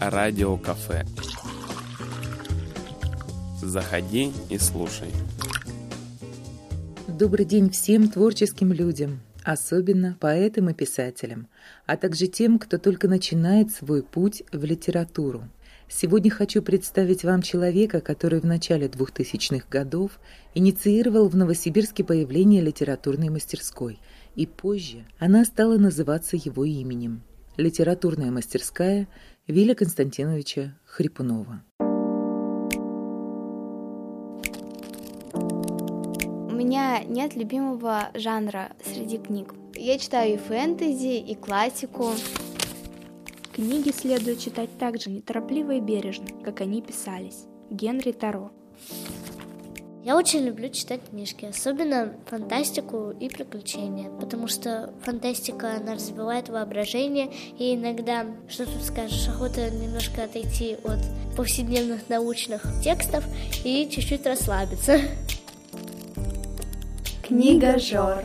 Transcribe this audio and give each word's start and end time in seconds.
радиокафе. 0.00 1.04
Заходи 3.60 4.32
и 4.48 4.56
слушай. 4.56 5.10
Добрый 7.06 7.44
день 7.44 7.68
всем 7.68 8.08
творческим 8.08 8.72
людям, 8.72 9.20
особенно 9.44 10.16
поэтам 10.18 10.70
и 10.70 10.74
писателям, 10.74 11.48
а 11.84 11.98
также 11.98 12.28
тем, 12.28 12.58
кто 12.58 12.78
только 12.78 13.08
начинает 13.08 13.72
свой 13.72 14.02
путь 14.02 14.42
в 14.52 14.64
литературу. 14.64 15.42
Сегодня 15.86 16.30
хочу 16.30 16.62
представить 16.62 17.24
вам 17.24 17.42
человека, 17.42 18.00
который 18.00 18.40
в 18.40 18.46
начале 18.46 18.86
2000-х 18.86 19.66
годов 19.68 20.18
инициировал 20.54 21.28
в 21.28 21.36
Новосибирске 21.36 22.04
появление 22.04 22.62
литературной 22.62 23.28
мастерской, 23.28 23.98
и 24.34 24.46
позже 24.46 25.04
она 25.18 25.44
стала 25.44 25.76
называться 25.76 26.36
его 26.36 26.64
именем– 26.64 27.22
литературная 27.60 28.30
мастерская 28.30 29.08
Виля 29.46 29.74
Константиновича 29.74 30.78
Хрипунова. 30.84 31.62
У 36.48 36.52
меня 36.52 37.02
нет 37.04 37.34
любимого 37.34 38.10
жанра 38.14 38.72
среди 38.84 39.18
книг. 39.18 39.54
Я 39.74 39.98
читаю 39.98 40.34
и 40.34 40.36
фэнтези, 40.36 41.18
и 41.18 41.34
классику. 41.34 42.10
Книги 43.52 43.90
следует 43.90 44.38
читать 44.38 44.70
так 44.78 45.00
же 45.00 45.10
неторопливо 45.10 45.72
и 45.72 45.80
бережно, 45.80 46.26
как 46.44 46.60
они 46.60 46.82
писались. 46.82 47.46
Генри 47.70 48.12
Таро. 48.12 48.52
Я 50.02 50.16
очень 50.16 50.46
люблю 50.46 50.70
читать 50.70 51.02
книжки, 51.10 51.44
особенно 51.44 52.14
фантастику 52.24 53.10
и 53.20 53.28
приключения, 53.28 54.08
потому 54.18 54.48
что 54.48 54.94
фантастика, 55.04 55.76
она 55.76 55.94
развивает 55.94 56.48
воображение, 56.48 57.30
и 57.58 57.74
иногда, 57.74 58.26
что 58.48 58.64
тут 58.64 58.82
скажешь, 58.82 59.28
охота 59.28 59.70
немножко 59.70 60.24
отойти 60.24 60.78
от 60.84 61.00
повседневных 61.36 62.08
научных 62.08 62.62
текстов 62.82 63.24
и 63.62 63.90
чуть-чуть 63.90 64.24
расслабиться. 64.24 65.00
Книга 67.22 67.78
Жор. 67.78 68.24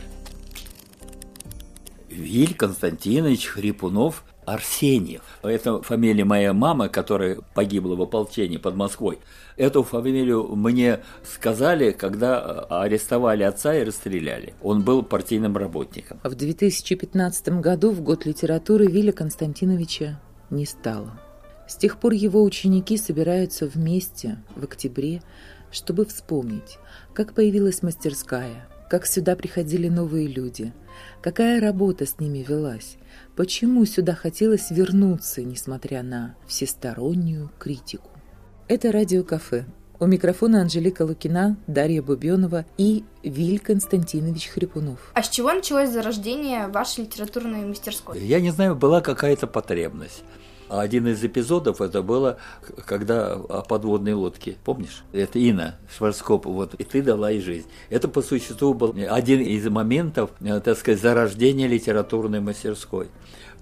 Виль 2.09 2.55
Константинович 2.55 3.47
Хрипунов 3.47 4.23
Арсеньев. 4.45 5.21
Это 5.43 5.81
фамилия 5.81 6.25
моей 6.25 6.51
мамы, 6.51 6.89
которая 6.89 7.37
погибла 7.53 7.95
в 7.95 8.01
ополчении 8.01 8.57
под 8.57 8.75
Москвой. 8.75 9.19
Эту 9.57 9.83
фамилию 9.83 10.55
мне 10.55 10.99
сказали, 11.23 11.91
когда 11.91 12.65
арестовали 12.69 13.43
отца 13.43 13.75
и 13.75 13.83
расстреляли. 13.83 14.53
Он 14.61 14.83
был 14.83 15.03
партийным 15.03 15.57
работником. 15.57 16.19
В 16.23 16.35
2015 16.35 17.59
году, 17.59 17.91
в 17.91 18.01
год 18.01 18.25
литературы, 18.25 18.87
Виля 18.87 19.11
Константиновича 19.11 20.19
не 20.49 20.65
стало. 20.65 21.19
С 21.67 21.75
тех 21.75 21.99
пор 21.99 22.13
его 22.13 22.43
ученики 22.43 22.97
собираются 22.97 23.65
вместе 23.65 24.37
в 24.55 24.63
октябре, 24.63 25.21
чтобы 25.71 26.05
вспомнить, 26.05 26.77
как 27.13 27.33
появилась 27.33 27.81
мастерская, 27.81 28.67
как 28.89 29.07
сюда 29.07 29.35
приходили 29.35 29.89
новые 29.89 30.27
люди, 30.27 30.73
какая 31.21 31.61
работа 31.61 32.05
с 32.05 32.19
ними 32.19 32.45
велась, 32.47 32.97
почему 33.35 33.85
сюда 33.85 34.13
хотелось 34.13 34.71
вернуться, 34.71 35.41
несмотря 35.41 36.03
на 36.03 36.35
всестороннюю 36.47 37.51
критику. 37.59 38.09
Это 38.67 38.91
радиокафе. 38.91 39.65
У 39.97 40.07
микрофона 40.07 40.61
Анжелика 40.61 41.03
Лукина, 41.03 41.55
Дарья 41.67 42.01
Бубенова 42.01 42.65
и 42.77 43.05
Виль 43.23 43.59
Константинович 43.59 44.47
Хрипунов. 44.47 45.11
А 45.13 45.23
с 45.23 45.29
чего 45.29 45.53
началось 45.53 45.89
зарождение 45.89 46.67
вашей 46.67 47.05
литературной 47.05 47.65
мастерской? 47.65 48.19
Я 48.19 48.41
не 48.41 48.51
знаю, 48.51 48.75
была 48.75 48.99
какая-то 48.99 49.47
потребность. 49.47 50.23
А 50.67 50.81
один 50.81 51.07
из 51.07 51.23
эпизодов 51.23 51.81
это 51.81 52.01
было, 52.01 52.37
когда 52.85 53.33
о 53.33 53.61
подводной 53.61 54.13
лодке, 54.13 54.57
помнишь? 54.63 55.03
Это 55.13 55.37
Инна 55.37 55.75
Шварцкоп, 55.95 56.45
вот, 56.45 56.73
и 56.75 56.83
ты 56.83 57.01
дала 57.01 57.29
ей 57.29 57.41
жизнь. 57.41 57.67
Это 57.89 58.07
по 58.07 58.21
существу 58.21 58.73
был 58.73 58.95
один 59.09 59.41
из 59.41 59.67
моментов, 59.67 60.31
э, 60.41 60.59
так 60.59 60.77
сказать, 60.77 61.01
зарождения 61.01 61.67
литературной 61.67 62.39
мастерской 62.39 63.09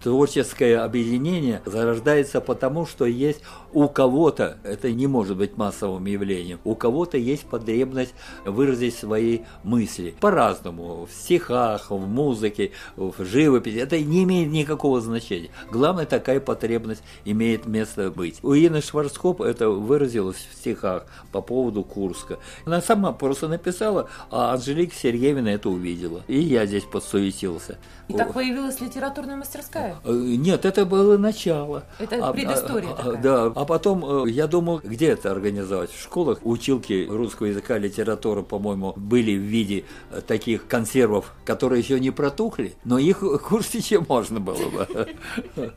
творческое 0.04 0.80
объединение 0.80 1.62
зарождается 1.66 2.42
потому, 2.42 2.86
что 2.86 3.06
есть 3.06 3.42
у 3.74 3.88
кого-то, 3.88 4.58
это 4.64 4.92
не 4.92 5.08
может 5.08 5.38
быть 5.38 5.58
массовым 5.58 6.06
явлением, 6.06 6.60
у 6.64 6.76
кого-то 6.76 7.18
есть 7.18 7.46
потребность 7.46 8.14
выразить 8.46 8.96
свои 8.96 9.40
мысли 9.64 10.16
по-разному, 10.20 11.06
в 11.06 11.12
стихах, 11.12 11.90
в 11.90 12.08
музыке, 12.08 12.72
в 12.96 13.24
живописи. 13.24 13.78
Это 13.78 14.00
не 14.00 14.24
имеет 14.24 14.52
никакого 14.52 15.02
значения. 15.02 15.50
Главное, 15.72 16.06
такая 16.06 16.40
потребность 16.40 17.04
имеет 17.26 17.66
место 17.66 18.12
быть. 18.12 18.40
У 18.44 18.54
Ины 18.54 18.82
Шварцкоп 18.82 19.42
это 19.42 19.70
выразилось 19.70 20.48
в 20.52 20.56
стихах 20.56 21.06
по 21.32 21.42
поводу 21.42 21.84
Курска. 21.84 22.40
Она 22.66 22.82
сама 22.82 23.12
просто 23.12 23.48
написала, 23.48 24.10
а 24.30 24.54
Анжелика 24.54 24.96
Сергеевна 24.96 25.52
это 25.52 25.70
увидела. 25.70 26.24
И 26.28 26.40
я 26.40 26.66
здесь 26.66 26.84
подсуетился. 26.84 27.78
И 28.08 28.14
так 28.14 28.34
появилась 28.34 28.82
литературная 28.82 29.38
мастерская? 29.38 29.96
Э, 30.04 30.12
нет, 30.12 30.66
это 30.66 30.86
было 30.86 31.18
начало. 31.18 31.84
Это 32.00 32.28
а, 32.28 32.34
предыстория 32.34 32.92
а, 32.92 32.96
такая. 32.96 33.22
Да, 33.22 33.50
а 33.64 33.66
потом 33.66 34.26
э, 34.26 34.30
я 34.30 34.48
думал, 34.48 34.82
где 34.84 35.08
это 35.08 35.32
организовать? 35.32 35.90
В 35.90 36.02
школах 36.02 36.40
училки 36.44 37.08
русского 37.10 37.48
языка, 37.48 37.78
литературы, 37.78 38.44
по-моему, 38.44 38.94
были 38.98 39.38
в 39.38 39.42
виде 39.42 39.86
э, 40.12 40.20
таких 40.20 40.68
консервов, 40.68 41.34
которые 41.46 41.82
еще 41.82 41.98
не 41.98 42.12
протухли, 42.12 42.76
но 42.84 42.98
их 42.98 43.20
кушать 43.48 43.76
еще 43.76 44.02
можно 44.02 44.42
было 44.42 44.70
бы. 44.70 45.08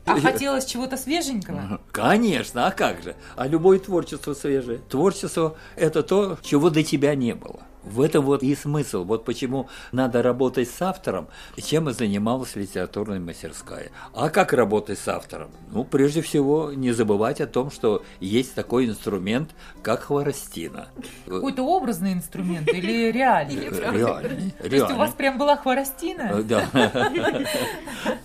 А 0.03 0.19
хотелось 0.19 0.65
чего-то 0.65 0.97
свеженького? 0.97 1.79
Конечно, 1.93 2.67
а 2.67 2.71
как 2.71 3.01
же? 3.03 3.15
А 3.37 3.47
любое 3.47 3.79
творчество 3.79 4.33
свежее. 4.33 4.79
Творчество– 4.89 5.55
это 5.77 6.03
то, 6.03 6.37
чего 6.41 6.69
до 6.69 6.83
тебя 6.83 7.15
не 7.15 7.35
было. 7.35 7.61
В 7.91 8.01
этом 8.01 8.25
вот 8.25 8.43
и 8.43 8.55
смысл. 8.55 9.03
Вот 9.03 9.25
почему 9.25 9.69
надо 9.91 10.21
работать 10.21 10.69
с 10.69 10.81
автором, 10.81 11.27
чем 11.57 11.89
и 11.89 11.93
занималась 11.93 12.55
литературная 12.55 13.19
мастерская. 13.19 13.91
А 14.13 14.29
как 14.29 14.53
работать 14.53 14.99
с 14.99 15.07
автором? 15.07 15.49
Ну, 15.71 15.83
прежде 15.83 16.21
всего, 16.21 16.71
не 16.73 16.91
забывать 16.91 17.41
о 17.41 17.47
том, 17.47 17.71
что 17.71 18.03
есть 18.19 18.53
такой 18.53 18.85
инструмент, 18.85 19.51
как 19.81 20.03
хворостина. 20.03 20.87
Какой-то 21.25 21.63
образный 21.63 22.13
инструмент 22.13 22.67
или 22.69 23.11
реальный? 23.11 23.69
Реальный. 23.69 24.51
То 24.51 24.67
есть 24.67 24.91
у 24.91 24.95
вас 24.95 25.11
прям 25.11 25.37
была 25.37 25.57
хворостина? 25.57 26.43
Да. 26.43 26.69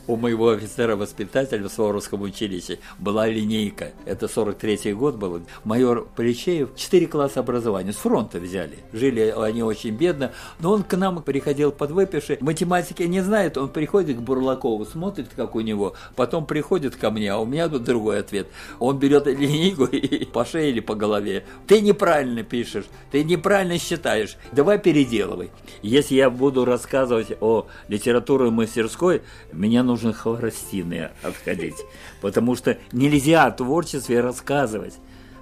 У 0.07 0.17
моего 0.17 0.51
офицера-воспитателя 0.51 1.69
в 1.69 1.73
Суворовском 1.73 2.23
училище 2.23 2.79
была 2.99 3.27
линейка. 3.29 3.93
Это 4.05 4.27
43-й 4.27 4.93
год 4.95 5.17
был. 5.17 5.43
Майор 5.65 6.09
Поличеев, 6.17 6.75
4 6.77 7.07
класса 7.07 7.41
образования, 7.41 7.93
с 7.93 7.97
фронта 7.97 8.39
взяли. 8.39 8.79
Жили 8.93 9.33
они 9.53 9.63
очень 9.63 9.91
бедно, 9.91 10.33
но 10.59 10.73
он 10.73 10.83
к 10.83 10.97
нам 10.97 11.23
приходил 11.23 11.71
подвыпивший, 11.71 12.39
математики 12.41 13.03
не 13.03 13.21
знает, 13.21 13.57
он 13.57 13.69
приходит 13.69 14.17
к 14.17 14.21
Бурлакову, 14.21 14.85
смотрит, 14.85 15.29
как 15.37 15.55
у 15.55 15.61
него, 15.61 15.95
потом 16.17 16.47
приходит 16.47 16.97
ко 16.97 17.11
мне, 17.11 17.31
а 17.31 17.39
у 17.39 17.47
меня 17.47 17.69
тут 17.69 17.85
другой 17.85 18.19
ответ. 18.19 18.49
Он 18.79 18.99
берет 18.99 19.27
линейку 19.27 19.85
и 19.93 20.25
по 20.25 20.45
шее 20.45 20.71
или 20.71 20.81
по 20.81 20.95
голове. 20.95 21.45
Ты 21.67 21.81
неправильно 21.81 22.43
пишешь, 22.43 22.87
ты 23.11 23.23
неправильно 23.23 23.79
считаешь, 23.79 24.37
давай 24.53 24.79
переделывай. 24.79 25.51
Если 25.83 26.15
я 26.17 26.31
буду 26.31 26.65
рассказывать 26.65 27.37
о 27.41 27.67
литературной 27.89 28.51
мастерской, 28.51 29.23
меня 29.53 29.83
нужно 29.83 30.13
хворостины 30.13 31.11
отходить, 31.23 31.77
потому 32.21 32.57
что 32.57 32.79
нельзя 32.93 33.45
о 33.45 33.51
творчестве 33.51 34.21
рассказывать. 34.21 34.95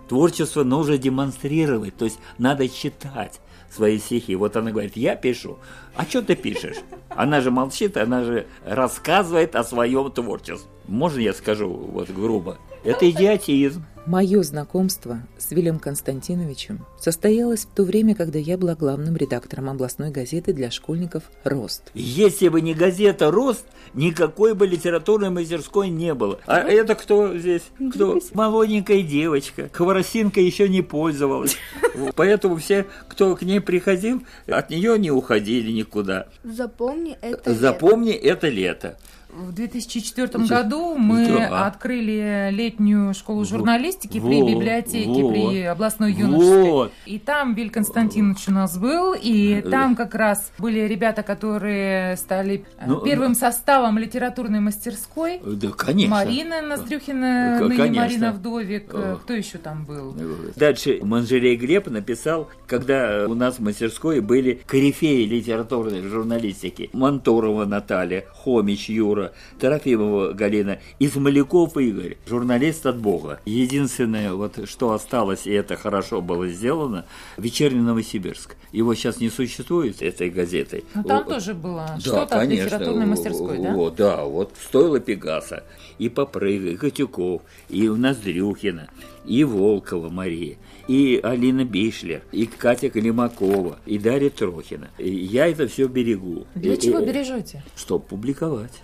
Творчество 0.08 0.64
нужно 0.64 0.98
демонстрировать, 0.98 1.96
то 1.96 2.04
есть 2.04 2.18
надо 2.36 2.68
читать 2.68 3.40
свои 3.70 3.98
стихи. 3.98 4.34
Вот 4.34 4.56
она 4.56 4.70
говорит, 4.70 4.96
я 4.96 5.16
пишу. 5.16 5.58
А 5.94 6.04
что 6.04 6.22
ты 6.22 6.34
пишешь? 6.34 6.76
Она 7.08 7.40
же 7.40 7.50
молчит, 7.50 7.96
она 7.96 8.24
же 8.24 8.46
рассказывает 8.64 9.54
о 9.56 9.64
своем 9.64 10.10
творчестве. 10.10 10.68
Можно 10.86 11.20
я 11.20 11.32
скажу 11.32 11.68
вот 11.68 12.10
грубо? 12.10 12.58
Это 12.82 13.10
идиотизм. 13.10 13.84
Мое 14.06 14.42
знакомство 14.42 15.20
с 15.36 15.50
Вилем 15.52 15.78
Константиновичем 15.78 16.86
состоялось 16.98 17.66
в 17.66 17.74
то 17.74 17.84
время, 17.84 18.14
когда 18.14 18.38
я 18.38 18.56
была 18.56 18.74
главным 18.74 19.14
редактором 19.16 19.68
областной 19.68 20.10
газеты 20.10 20.54
для 20.54 20.70
школьников 20.70 21.24
«Рост». 21.44 21.90
Если 21.92 22.48
бы 22.48 22.62
не 22.62 22.72
газета 22.72 23.30
«Рост», 23.30 23.66
никакой 23.92 24.54
бы 24.54 24.66
литературной 24.66 25.28
мастерской 25.28 25.90
не 25.90 26.14
было. 26.14 26.40
А 26.46 26.60
это 26.60 26.94
кто 26.94 27.36
здесь? 27.36 27.62
Кто? 27.92 28.18
Молоденькая 28.32 29.02
девочка. 29.02 29.68
Хворостинка 29.72 30.40
еще 30.40 30.68
не 30.68 30.80
пользовалась. 30.80 31.56
Поэтому 32.16 32.56
все, 32.56 32.86
кто 33.06 33.36
к 33.36 33.42
ней 33.42 33.60
приходил, 33.60 34.22
от 34.46 34.70
нее 34.70 34.98
не 34.98 35.10
уходили 35.10 35.70
никуда. 35.70 36.28
Запомни 36.42 37.18
это 37.20 37.52
Запомни 37.52 38.12
это 38.12 38.48
лето. 38.48 38.96
В 39.32 39.52
2004 39.52 40.46
году 40.46 40.96
мы 40.96 41.26
Да. 41.26 41.66
открыли 41.66 42.48
летнюю 42.52 43.14
школу 43.14 43.44
журналистики 43.44 44.18
при 44.20 44.40
вот, 44.42 44.48
библиотеке, 44.50 45.22
вот, 45.22 45.32
при 45.32 45.62
областной 45.62 46.12
юношеской. 46.12 46.70
Вот. 46.70 46.92
И 47.06 47.18
там 47.18 47.54
Виль 47.54 47.70
Константинович 47.70 48.48
у 48.48 48.52
нас 48.52 48.78
был, 48.78 49.14
и 49.20 49.60
там 49.70 49.96
как 49.96 50.14
раз 50.14 50.50
были 50.58 50.80
ребята, 50.80 51.22
которые 51.22 52.16
стали 52.16 52.64
э, 52.78 52.84
Ну, 52.86 53.00
первым 53.00 53.34
составом 53.34 53.98
литературной 53.98 54.60
мастерской. 54.60 55.40
Да, 55.44 55.68
конечно. 55.70 56.14
Марина 56.16 56.62
Ноздрюхина, 56.62 57.58
ныне 57.60 57.76
конечно. 57.76 58.02
Марина 58.02 58.32
Вдовик. 58.32 58.84
Э, 58.94 59.00
Э. 59.00 59.16
Кто 59.22 59.34
еще 59.34 59.58
там 59.58 59.84
был? 59.84 60.14
Дальше 60.56 60.98
Манжелей 61.02 61.56
Глеб 61.56 61.88
написал, 61.88 62.48
когда 62.66 63.26
у 63.28 63.34
нас 63.34 63.56
в 63.58 63.62
мастерской 63.62 64.20
были 64.20 64.60
корифеи 64.66 65.24
литературной 65.24 66.02
журналистики. 66.02 66.90
Монторова 66.92 67.64
Наталья, 67.64 68.24
Хомич 68.32 68.88
Юра, 68.88 69.19
Трофимова 69.58 70.32
Галина, 70.32 70.78
Измаляков 70.98 71.76
Игорь, 71.76 72.16
журналист 72.26 72.86
от 72.86 72.98
Бога. 72.98 73.40
Единственное, 73.44 74.32
вот 74.34 74.68
что 74.68 74.92
осталось, 74.92 75.46
и 75.46 75.50
это 75.52 75.76
хорошо 75.76 76.20
было 76.20 76.48
сделано, 76.48 77.04
«Вечерний 77.36 77.80
Новосибирск». 77.80 78.56
Его 78.72 78.94
сейчас 78.94 79.20
не 79.20 79.30
существует, 79.30 80.00
этой 80.02 80.30
газетой. 80.30 80.84
Ну, 80.94 81.02
там 81.04 81.22
О, 81.26 81.30
тоже 81.30 81.54
было 81.54 81.86
да, 81.94 82.00
что-то 82.00 82.22
от 82.22 82.30
конечно. 82.30 82.64
литературной 82.64 83.06
мастерской, 83.06 83.58
да? 83.58 83.74
Вот, 83.74 83.96
да, 83.96 84.24
вот 84.24 84.52
стоило 84.62 85.00
Пегаса, 85.00 85.64
и 85.98 86.08
Попрыга, 86.08 86.70
и 86.70 86.76
Котюков, 86.76 87.42
и 87.68 87.88
у 87.88 87.96
нас 87.96 88.16
Дрюхина, 88.18 88.88
и 89.26 89.42
Волкова 89.44 90.08
Мария, 90.08 90.56
и 90.88 91.20
Алина 91.22 91.64
Бишлер, 91.64 92.22
и 92.32 92.46
Катя 92.46 92.90
Климакова, 92.90 93.78
и 93.86 93.98
Дарья 93.98 94.30
Трохина. 94.30 94.88
И 94.98 95.10
я 95.10 95.48
это 95.48 95.66
все 95.68 95.86
берегу. 95.88 96.46
Для 96.54 96.74
И- 96.74 96.80
чего 96.80 97.00
и- 97.00 97.06
бережете? 97.06 97.62
Чтобы 97.76 98.04
публиковать. 98.04 98.80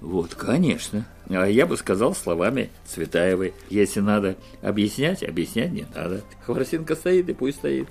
Вот, 0.00 0.34
конечно. 0.34 1.06
А 1.28 1.46
я 1.46 1.66
бы 1.66 1.76
сказал 1.76 2.14
словами 2.14 2.70
Цветаевой. 2.86 3.54
Если 3.70 4.00
надо 4.00 4.36
объяснять, 4.62 5.22
объяснять 5.22 5.72
не 5.72 5.86
надо. 5.94 6.22
Хворостинка 6.44 6.94
стоит, 6.94 7.28
и 7.28 7.34
пусть 7.34 7.58
стоит. 7.58 7.88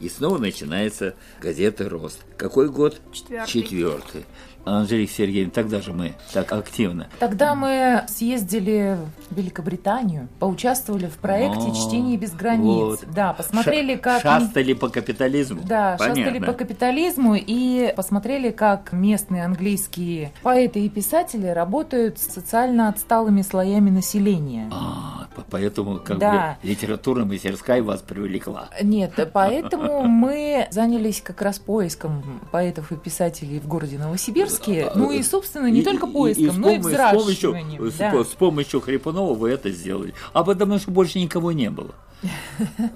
И 0.00 0.08
снова 0.08 0.38
начинается 0.38 1.14
газета 1.40 1.88
«Рост». 1.88 2.24
Какой 2.36 2.68
год? 2.68 3.00
Четвертый. 3.12 3.46
Четвертый. 3.46 4.24
Анжелика 4.64 5.12
Сергеевна, 5.12 5.50
тогда 5.52 5.80
же 5.80 5.92
мы 5.92 6.14
так 6.32 6.52
активно. 6.52 7.08
Тогда 7.18 7.54
мы 7.54 8.04
съездили 8.08 8.96
в 9.30 9.36
Великобританию, 9.36 10.28
поучаствовали 10.38 11.06
в 11.06 11.16
проекте 11.18 11.68
О, 11.70 11.74
«Чтение 11.74 12.16
без 12.16 12.32
границ». 12.32 12.64
вот. 12.64 13.00
Да, 13.14 13.32
посмотрели, 13.32 13.94
Ша- 13.94 14.00
как... 14.00 14.22
Шастали 14.22 14.72
по 14.74 14.88
капитализму. 14.88 15.62
Да, 15.64 15.96
шастали 15.98 16.24
Понятно. 16.24 16.46
по 16.46 16.52
капитализму 16.52 17.34
и 17.36 17.92
посмотрели, 17.96 18.50
как 18.50 18.92
местные 18.92 19.44
английские 19.44 20.32
поэты 20.42 20.80
и 20.84 20.88
писатели 20.88 21.46
работают 21.46 22.18
с 22.18 22.32
социально 22.32 22.88
отсталыми 22.88 23.42
слоями 23.42 23.90
населения. 23.90 24.68
А, 24.72 25.21
поэтому 25.50 25.98
как 25.98 26.18
Да. 26.18 26.58
бы 26.62 26.68
литературная 26.68 27.24
мастерская 27.24 27.82
вас 27.82 28.00
привлекла. 28.00 28.68
Нет, 28.82 29.12
поэтому 29.32 30.02
мы 30.04 30.68
занялись 30.70 31.20
как 31.20 31.42
раз 31.42 31.58
поиском 31.58 32.40
поэтов 32.50 32.92
и 32.92 32.96
писателей 32.96 33.58
в 33.60 33.66
городе 33.66 33.98
Новосибирске. 33.98 34.90
Ну 34.94 35.10
и, 35.10 35.22
собственно, 35.22 35.66
не 35.66 35.80
И- 35.80 35.84
только 35.84 36.06
и- 36.06 36.10
и 36.10 36.12
поиском, 36.12 36.60
но 36.60 36.70
и 36.70 36.76
помощью- 36.78 36.92
с 36.98 37.10
помощью, 37.12 37.50
взращиванием. 37.50 37.90
с, 37.90 37.94
да. 37.96 38.24
с 38.24 38.28
помощью 38.28 38.80
Хрипунова 38.80 39.34
вы 39.34 39.50
это 39.50 39.70
сделали. 39.70 40.14
А 40.32 40.44
потому 40.44 40.78
что 40.78 40.90
больше 40.90 41.18
никого 41.18 41.52
не 41.52 41.70
было. 41.70 41.94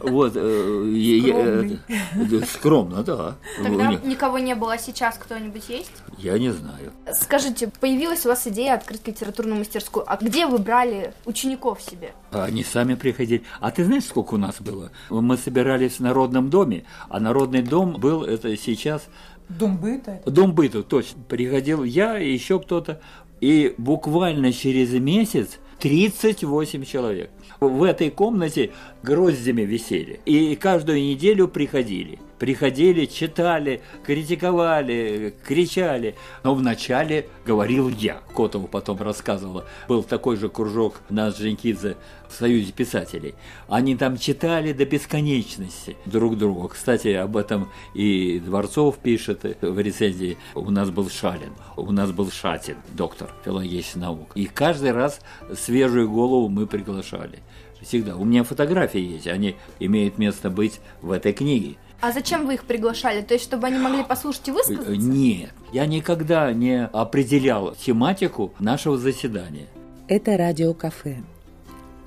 Вот. 0.01 0.33
э, 0.37 1.77
да, 2.15 2.47
Скромно, 2.47 3.03
да. 3.03 3.37
Тогда 3.63 3.87
Не- 3.93 4.09
никого 4.11 4.39
не 4.39 4.55
было, 4.55 4.75
а 4.75 4.79
сейчас 4.79 5.17
кто-нибудь 5.17 5.69
есть? 5.69 5.93
Я 6.19 6.39
не 6.39 6.51
знаю. 6.51 6.93
Скажите, 7.13 7.71
появилась 7.81 8.25
у 8.27 8.29
вас 8.29 8.47
идея 8.47 8.75
открыть 8.75 9.07
литературную 9.07 9.59
мастерскую, 9.59 10.05
а 10.07 10.17
где 10.17 10.47
вы 10.47 10.59
брали 10.59 11.13
учеников 11.25 11.83
себе? 11.83 12.13
А 12.31 12.45
Они 12.45 12.63
сами 12.65 12.95
приходили. 12.95 13.43
А 13.61 13.71
ты 13.71 13.85
знаешь, 13.85 14.05
сколько 14.05 14.35
у 14.35 14.39
нас 14.39 14.61
было? 14.61 14.91
Мы 15.11 15.37
собирались 15.37 15.95
в 15.99 16.01
Народном 16.01 16.51
доме, 16.51 16.85
а 17.09 17.21
Народный 17.21 17.63
дом 17.63 17.95
был, 17.99 18.23
это 18.23 18.57
сейчас 18.57 19.03
Дом 19.49 19.77
быта. 19.77 20.21
Дом 20.27 20.53
быта, 20.55 20.83
точно. 20.83 21.23
Приходил 21.29 21.85
я 21.85 22.19
и 22.19 22.33
еще 22.33 22.59
кто-то. 22.59 23.01
И 23.41 23.75
буквально 23.79 24.53
через 24.53 24.93
месяц 24.93 25.59
38 25.81 26.85
человек. 26.85 27.31
В 27.61 27.83
этой 27.83 28.11
комнате 28.11 28.73
гроздями 29.03 29.63
висели. 29.63 30.21
И 30.25 30.57
каждую 30.57 31.01
неделю 31.01 31.49
приходили. 31.49 32.19
Приходили, 32.39 33.07
читали, 33.07 33.81
критиковали, 34.05 35.35
кричали. 35.45 36.15
Но 36.43 36.55
вначале 36.55 37.29
говорил 37.47 37.89
я. 37.89 38.21
Котову 38.35 38.69
потом 38.69 39.01
рассказывала. 39.01 39.65
Был 39.89 40.03
такой 40.03 40.37
же 40.37 40.49
кружок 40.49 41.01
на 41.09 41.29
Дженкидзе 41.29 41.97
в 42.29 42.35
Союзе 42.35 42.73
писателей. 42.73 43.35
Они 43.69 43.97
там 43.97 44.19
читали 44.19 44.73
до 44.73 44.85
бесконечности 44.85 45.97
друг 46.05 46.37
другу. 46.37 46.69
Кстати, 46.69 47.09
об 47.09 47.37
этом 47.37 47.71
и 47.95 48.41
Дворцов 48.41 48.99
пишет 48.99 49.45
в 49.61 49.79
рецензии. 49.79 50.37
У 50.55 50.71
нас 50.71 50.91
был 50.91 51.09
Шалин, 51.09 51.53
у 51.77 51.91
нас 51.93 52.13
был 52.13 52.31
Шатин, 52.31 52.77
доктор 52.93 53.33
филологических 53.45 53.97
наук. 53.97 54.33
И 54.35 54.47
каждый 54.47 54.93
раз 54.93 55.21
свежую 55.55 56.11
голову 56.11 56.49
мы 56.49 56.67
приглашали. 56.67 57.39
Всегда. 57.81 58.17
У 58.17 58.25
меня 58.25 58.43
фотографии 58.43 59.01
есть, 59.01 59.27
они 59.27 59.55
имеют 59.79 60.19
место 60.19 60.51
быть 60.51 60.81
в 61.03 61.13
этой 61.13 61.33
книге. 61.33 61.77
А 62.01 62.13
зачем 62.13 62.47
вы 62.47 62.55
их 62.55 62.65
приглашали? 62.65 63.23
То 63.23 63.35
есть, 63.35 63.45
чтобы 63.47 63.67
они 63.67 63.79
могли 63.79 64.05
послушать 64.05 64.49
и 64.49 64.51
высказаться? 64.51 64.97
Нет, 64.97 65.51
я 65.73 65.87
никогда 65.87 66.53
не 66.53 66.85
определял 66.85 67.75
тематику 67.75 68.53
нашего 68.59 68.99
заседания. 68.99 69.67
Это 70.09 70.37
радиокафе. 70.37 71.23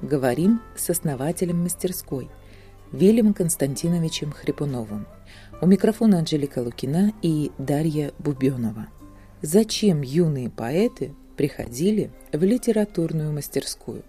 Говорим 0.01 0.61
с 0.75 0.89
основателем 0.89 1.63
мастерской 1.63 2.29
Вилем 2.91 3.33
Константиновичем 3.33 4.31
Хрипуновым. 4.31 5.05
У 5.61 5.65
микрофона 5.67 6.19
Анжелика 6.19 6.59
Лукина 6.59 7.11
и 7.21 7.51
Дарья 7.57 8.13
Бубенова. 8.17 8.87
Зачем 9.41 10.01
юные 10.01 10.49
поэты 10.49 11.13
приходили 11.35 12.11
в 12.31 12.41
литературную 12.43 13.33
мастерскую? 13.33 14.03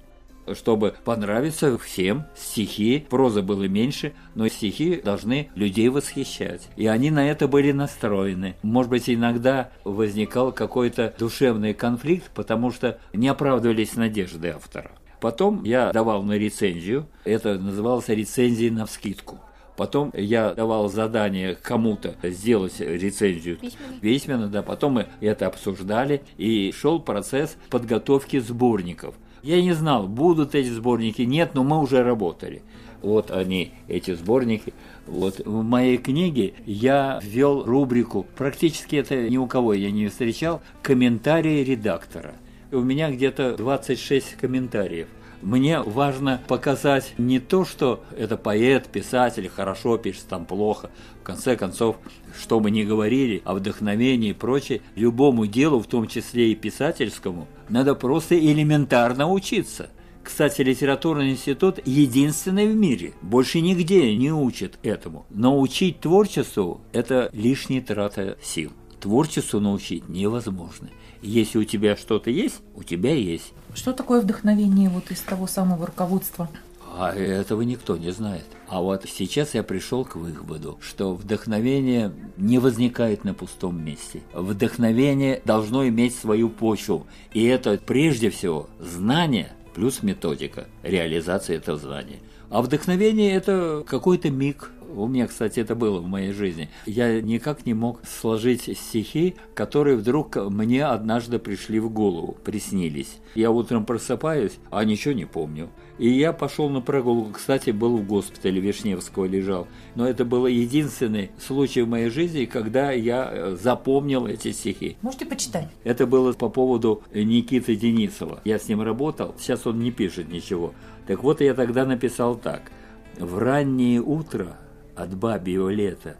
Чтобы 0.54 0.94
понравиться 1.04 1.76
всем, 1.78 2.24
стихи, 2.36 3.06
прозы 3.08 3.42
было 3.42 3.68
меньше, 3.68 4.12
но 4.34 4.48
стихи 4.48 5.00
должны 5.02 5.50
людей 5.54 5.88
восхищать. 5.88 6.68
И 6.76 6.86
они 6.86 7.10
на 7.10 7.28
это 7.28 7.48
были 7.48 7.72
настроены. 7.72 8.56
Может 8.62 8.90
быть, 8.90 9.10
иногда 9.10 9.70
возникал 9.84 10.52
какой-то 10.52 11.14
душевный 11.18 11.74
конфликт, 11.74 12.30
потому 12.34 12.70
что 12.70 12.98
не 13.12 13.28
оправдывались 13.28 13.96
надежды 13.96 14.48
автора. 14.48 14.92
Потом 15.20 15.64
я 15.64 15.92
давал 15.92 16.22
на 16.22 16.32
рецензию, 16.32 17.06
это 17.24 17.58
называлось 17.58 18.08
рецензией 18.08 18.70
на 18.70 18.86
вскидку. 18.86 19.38
Потом 19.76 20.12
я 20.14 20.52
давал 20.52 20.90
задание 20.90 21.54
кому-то 21.54 22.14
сделать 22.22 22.80
рецензию 22.80 23.56
Письменно? 23.56 24.00
письменно, 24.00 24.48
да, 24.48 24.62
потом 24.62 24.92
мы 24.92 25.06
это 25.20 25.46
обсуждали, 25.46 26.22
и 26.36 26.70
шел 26.76 27.00
процесс 27.00 27.56
подготовки 27.70 28.40
сборников. 28.40 29.14
Я 29.42 29.62
не 29.62 29.72
знал, 29.72 30.06
будут 30.06 30.54
эти 30.54 30.68
сборники, 30.68 31.22
нет, 31.22 31.54
но 31.54 31.64
мы 31.64 31.80
уже 31.80 32.02
работали. 32.02 32.62
Вот 33.02 33.30
они, 33.30 33.72
эти 33.88 34.14
сборники. 34.14 34.74
Вот 35.06 35.40
в 35.44 35.62
моей 35.62 35.96
книге 35.96 36.52
я 36.66 37.18
ввел 37.22 37.64
рубрику, 37.64 38.26
практически 38.36 38.96
это 38.96 39.28
ни 39.28 39.38
у 39.38 39.46
кого 39.46 39.72
я 39.72 39.90
не 39.90 40.08
встречал, 40.08 40.60
комментарии 40.82 41.64
редактора. 41.64 42.34
У 42.70 42.80
меня 42.80 43.10
где-то 43.10 43.56
26 43.56 44.36
комментариев. 44.36 45.08
Мне 45.42 45.80
важно 45.80 46.40
показать 46.48 47.14
не 47.16 47.40
то, 47.40 47.64
что 47.64 48.04
это 48.16 48.36
поэт, 48.36 48.88
писатель, 48.88 49.48
хорошо 49.48 49.96
пишет, 49.96 50.26
там 50.28 50.44
плохо. 50.44 50.90
В 51.20 51.22
конце 51.22 51.56
концов, 51.56 51.96
что 52.38 52.60
мы 52.60 52.70
ни 52.70 52.82
говорили 52.82 53.40
о 53.44 53.54
вдохновении 53.54 54.30
и 54.30 54.34
прочее, 54.34 54.82
любому 54.96 55.46
делу, 55.46 55.80
в 55.80 55.86
том 55.86 56.06
числе 56.06 56.52
и 56.52 56.54
писательскому, 56.54 57.48
надо 57.68 57.94
просто 57.94 58.38
элементарно 58.38 59.30
учиться. 59.30 59.90
Кстати, 60.22 60.60
литературный 60.60 61.30
институт 61.30 61.80
единственный 61.86 62.68
в 62.68 62.76
мире. 62.76 63.14
Больше 63.22 63.62
нигде 63.62 64.14
не 64.14 64.32
учат 64.32 64.78
этому. 64.82 65.24
Научить 65.30 66.00
творчеству– 66.00 66.82
это 66.92 67.30
лишняя 67.32 67.80
трата 67.80 68.36
сил. 68.42 68.72
Творчеству 69.00 69.60
научить 69.60 70.08
невозможно. 70.08 70.90
Если 71.22 71.58
у 71.58 71.64
тебя 71.64 71.96
что-то 71.96 72.30
есть, 72.30 72.60
у 72.74 72.82
тебя 72.82 73.14
есть. 73.14 73.54
Что 73.74 73.92
такое 73.92 74.20
вдохновение 74.20 74.88
вот 74.88 75.10
из 75.10 75.20
того 75.20 75.46
самого 75.46 75.86
руководства? 75.86 76.48
А 76.96 77.14
этого 77.14 77.62
никто 77.62 77.96
не 77.96 78.10
знает. 78.10 78.44
А 78.68 78.80
вот 78.80 79.04
сейчас 79.08 79.54
я 79.54 79.62
пришел 79.62 80.04
к 80.04 80.16
выводу, 80.16 80.78
что 80.80 81.14
вдохновение 81.14 82.12
не 82.36 82.58
возникает 82.58 83.24
на 83.24 83.32
пустом 83.32 83.82
месте. 83.82 84.22
Вдохновение 84.34 85.40
должно 85.44 85.86
иметь 85.88 86.14
свою 86.14 86.50
почву. 86.50 87.06
И 87.32 87.44
это 87.44 87.78
прежде 87.78 88.30
всего 88.30 88.68
знание 88.80 89.52
плюс 89.74 90.02
методика 90.02 90.66
реализации 90.82 91.56
этого 91.56 91.78
знания. 91.78 92.18
А 92.50 92.62
вдохновение– 92.62 93.32
это 93.34 93.84
какой-то 93.86 94.30
миг, 94.30 94.72
У 94.94 95.06
меня, 95.06 95.26
кстати, 95.26 95.60
это 95.60 95.74
было 95.74 96.00
в 96.00 96.06
моей 96.06 96.32
жизни. 96.32 96.68
Я 96.86 97.20
никак 97.20 97.66
не 97.66 97.74
мог 97.74 98.00
сложить 98.06 98.76
стихи, 98.76 99.36
которые 99.54 99.96
вдруг 99.96 100.36
мне 100.36 100.84
однажды 100.84 101.38
пришли 101.38 101.78
в 101.80 101.90
голову, 101.90 102.36
приснились. 102.44 103.18
Я 103.34 103.50
утром 103.50 103.86
просыпаюсь, 103.86 104.58
а 104.70 104.84
ничего 104.84 105.14
не 105.14 105.24
помню. 105.24 105.70
И 105.98 106.08
я 106.08 106.32
пошел 106.32 106.68
на 106.70 106.80
прогулку. 106.80 107.32
Кстати, 107.32 107.70
был 107.70 107.98
в 107.98 108.06
госпитале 108.06 108.60
Вишневского 108.60 109.26
лежал. 109.26 109.68
Но 109.94 110.08
это 110.08 110.24
был 110.24 110.46
единственный 110.46 111.30
случай 111.38 111.82
в 111.82 111.88
моей 111.88 112.08
жизни, 112.08 112.46
когда 112.46 112.90
я 112.90 113.28
э, 113.30 113.56
запомнил 113.60 114.26
эти 114.26 114.52
стихи. 114.52 114.96
Можете 115.02 115.26
почитать? 115.26 115.68
Это 115.84 116.06
было 116.06 116.32
по 116.32 116.48
поводу 116.48 117.02
Никиты 117.12 117.76
Денисова. 117.76 118.40
Я 118.44 118.58
с 118.58 118.68
ним 118.68 118.82
работал, 118.82 119.34
сейчас 119.38 119.66
он 119.66 119.78
не 119.78 119.90
пишет 119.90 120.32
ничего. 120.32 120.74
Так 121.06 121.22
вот, 121.22 121.40
я 121.40 121.54
тогда 121.54 121.84
написал 121.84 122.34
так. 122.34 122.72
«В 123.18 123.38
раннее 123.38 124.00
утро 124.00 124.56
от 125.00 125.16
бабьего 125.16 125.70
лета 125.70 126.16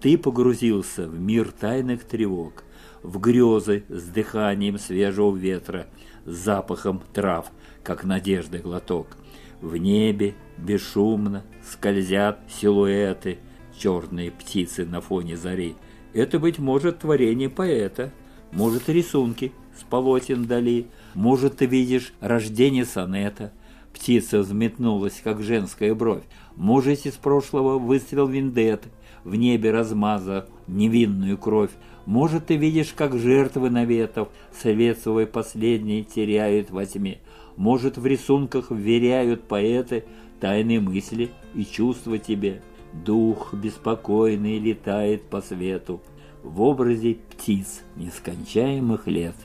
ты 0.00 0.18
погрузился 0.18 1.06
в 1.06 1.20
мир 1.20 1.52
тайных 1.52 2.04
тревог, 2.04 2.64
в 3.02 3.20
грезы 3.20 3.84
с 3.88 4.04
дыханием 4.04 4.78
свежего 4.78 5.36
ветра, 5.36 5.86
с 6.24 6.34
запахом 6.34 7.02
трав, 7.12 7.50
как 7.84 8.04
надежды 8.04 8.58
глоток. 8.58 9.16
В 9.60 9.76
небе 9.76 10.34
бесшумно 10.58 11.44
скользят 11.64 12.40
силуэты, 12.48 13.38
черные 13.78 14.32
птицы 14.32 14.84
на 14.84 15.00
фоне 15.00 15.36
зари. 15.36 15.76
Это, 16.12 16.38
быть 16.38 16.58
может, 16.58 17.00
творение 17.00 17.48
поэта, 17.48 18.12
может, 18.50 18.88
рисунки 18.88 19.52
с 19.78 19.84
полотен 19.84 20.46
дали, 20.46 20.86
может, 21.14 21.58
ты 21.58 21.66
видишь 21.66 22.12
рождение 22.20 22.84
сонета. 22.84 23.52
Птица 23.92 24.40
взметнулась, 24.40 25.20
как 25.22 25.42
женская 25.42 25.94
бровь. 25.94 26.22
Может, 26.56 27.06
из 27.06 27.14
прошлого 27.14 27.78
выстрел 27.78 28.26
виндеты, 28.26 28.88
в 29.24 29.34
небе 29.36 29.70
размазав 29.70 30.46
невинную 30.66 31.38
кровь. 31.38 31.70
Может, 32.06 32.46
ты 32.46 32.56
видишь, 32.56 32.92
как 32.96 33.16
жертвы 33.16 33.70
наветов 33.70 34.28
совет 34.52 34.98
свой 34.98 35.26
последний 35.26 36.04
теряют 36.04 36.70
во 36.70 36.84
тьме. 36.84 37.18
Может, 37.56 37.96
в 37.96 38.06
рисунках 38.06 38.70
вверяют 38.70 39.44
поэты 39.44 40.04
тайные 40.40 40.80
мысли 40.80 41.30
и 41.54 41.64
чувства 41.64 42.18
тебе. 42.18 42.62
Дух 42.92 43.54
беспокойный 43.54 44.58
летает 44.58 45.22
по 45.22 45.40
свету 45.40 46.02
в 46.42 46.60
образе 46.60 47.18
птиц 47.30 47.82
нескончаемых 47.96 49.06
лет. 49.06 49.36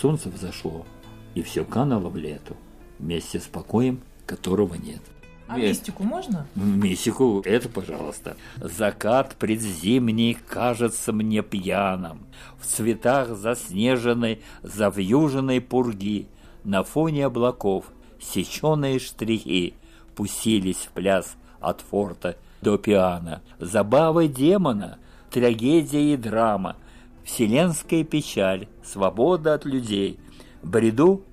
Солнце 0.00 0.28
взошло, 0.28 0.86
и 1.34 1.42
все 1.42 1.64
кануло 1.64 2.08
в 2.08 2.16
лету, 2.16 2.56
вместе 3.00 3.40
с 3.40 3.44
покоем, 3.44 4.00
которого 4.26 4.74
нет. 4.74 5.02
А 5.48 5.58
мистику 5.58 6.04
можно? 6.04 6.46
Мистику, 6.54 7.42
это 7.44 7.68
пожалуйста. 7.68 8.36
Закат 8.56 9.34
предзимний 9.34 10.38
кажется 10.48 11.12
мне 11.12 11.42
пьяным, 11.42 12.20
В 12.60 12.66
цветах 12.66 13.36
заснеженной, 13.36 14.42
завьюженной 14.62 15.60
пурги— 15.60 16.28
на 16.64 16.84
фоне 16.84 17.26
облаков 17.26 17.86
сеченые 18.20 18.98
штрихи 18.98 19.74
пустились 20.14 20.76
в 20.76 20.90
пляс 20.90 21.36
от 21.60 21.80
форта 21.80 22.36
до 22.60 22.76
пиано. 22.76 23.42
Забавы 23.58 24.28
демона, 24.28 24.98
трагедия 25.30 26.12
и 26.12 26.16
драма, 26.16 26.76
вселенская 27.24 28.04
печаль, 28.04 28.68
свобода 28.84 29.54
от 29.54 29.64
людей. 29.64 30.18
Бреду 30.62 31.24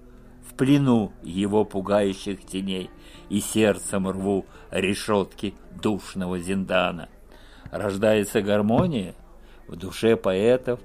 плену 0.58 1.14
его 1.24 1.66
пугающих 1.66 2.46
теней 2.46 2.90
и 3.30 3.40
сердцем 3.40 4.08
рву 4.08 4.46
решетки 4.72 5.54
душного 5.82 6.40
зиндана. 6.40 7.10
Рождается 7.72 8.42
гармония 8.42 9.14
в 9.68 9.76
душе 9.76 10.16
поэтов, 10.16 10.80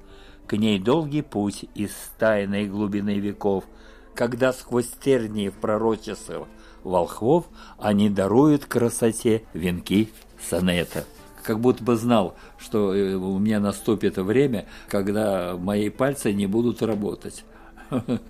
к 0.46 0.56
ней 0.56 0.78
долгий 0.78 1.22
путь 1.22 1.64
из 1.74 1.92
тайной 2.18 2.66
глубины 2.66 3.18
веков– 3.18 3.64
когда 4.14 4.52
сквозь 4.52 4.90
тернии 5.02 5.48
в 5.48 5.54
пророчествах 5.54 6.48
волхвов 6.82 7.46
они 7.78 8.10
даруют 8.10 8.66
красоте 8.66 9.44
венки 9.54 10.10
сонета. 10.40 11.04
Как 11.42 11.58
будто 11.58 11.82
бы 11.82 11.96
знал, 11.96 12.36
что 12.58 12.94
э, 12.94 13.14
у 13.14 13.38
меня 13.38 13.58
наступит 13.58 14.16
время, 14.16 14.66
когда 14.88 15.56
мои 15.56 15.88
пальцы 15.88 16.32
не 16.32 16.46
будут 16.46 16.82
работать. 16.82 17.44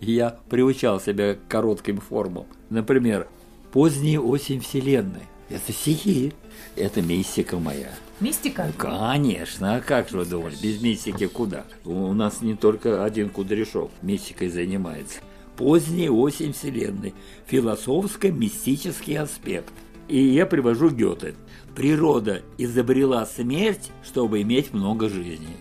Я 0.01 0.37
приучал 0.49 1.01
себя 1.01 1.35
к 1.35 1.49
коротким 1.49 2.01
формам. 2.01 2.47
Например, 2.71 3.29
«Поздняя 3.73 4.21
осень 4.21 4.61
Вселенной». 4.61 5.23
Это 5.49 5.73
стихи. 5.73 6.33
Это 6.77 7.03
мистика 7.03 7.59
моя. 7.59 7.91
Мистика? 8.21 8.73
Конечно, 8.79 9.77
а 9.77 9.81
как 9.81 10.09
же 10.09 10.19
вы 10.19 10.25
думали, 10.25 10.55
без 10.63 10.81
мистики 10.81 11.27
куда? 11.27 11.65
У 11.85 12.13
нас 12.15 12.41
не 12.41 12.55
только 12.55 13.05
один 13.05 13.29
Кудряшов 13.29 13.91
мистикой 14.01 14.49
занимается 14.49 15.21
поздняя 15.57 16.11
осень 16.11 16.53
Вселенной, 16.53 17.15
философско-мистический 17.47 19.17
аспект. 19.17 19.73
И 20.09 20.21
я 20.21 20.47
привожу 20.47 20.91
Гёте. 20.91 21.35
Природа 21.75 22.43
изобрела 22.59 23.25
смерть, 23.27 23.91
чтобы 24.05 24.43
иметь 24.43 24.73
много 24.73 25.09
жизни. 25.09 25.57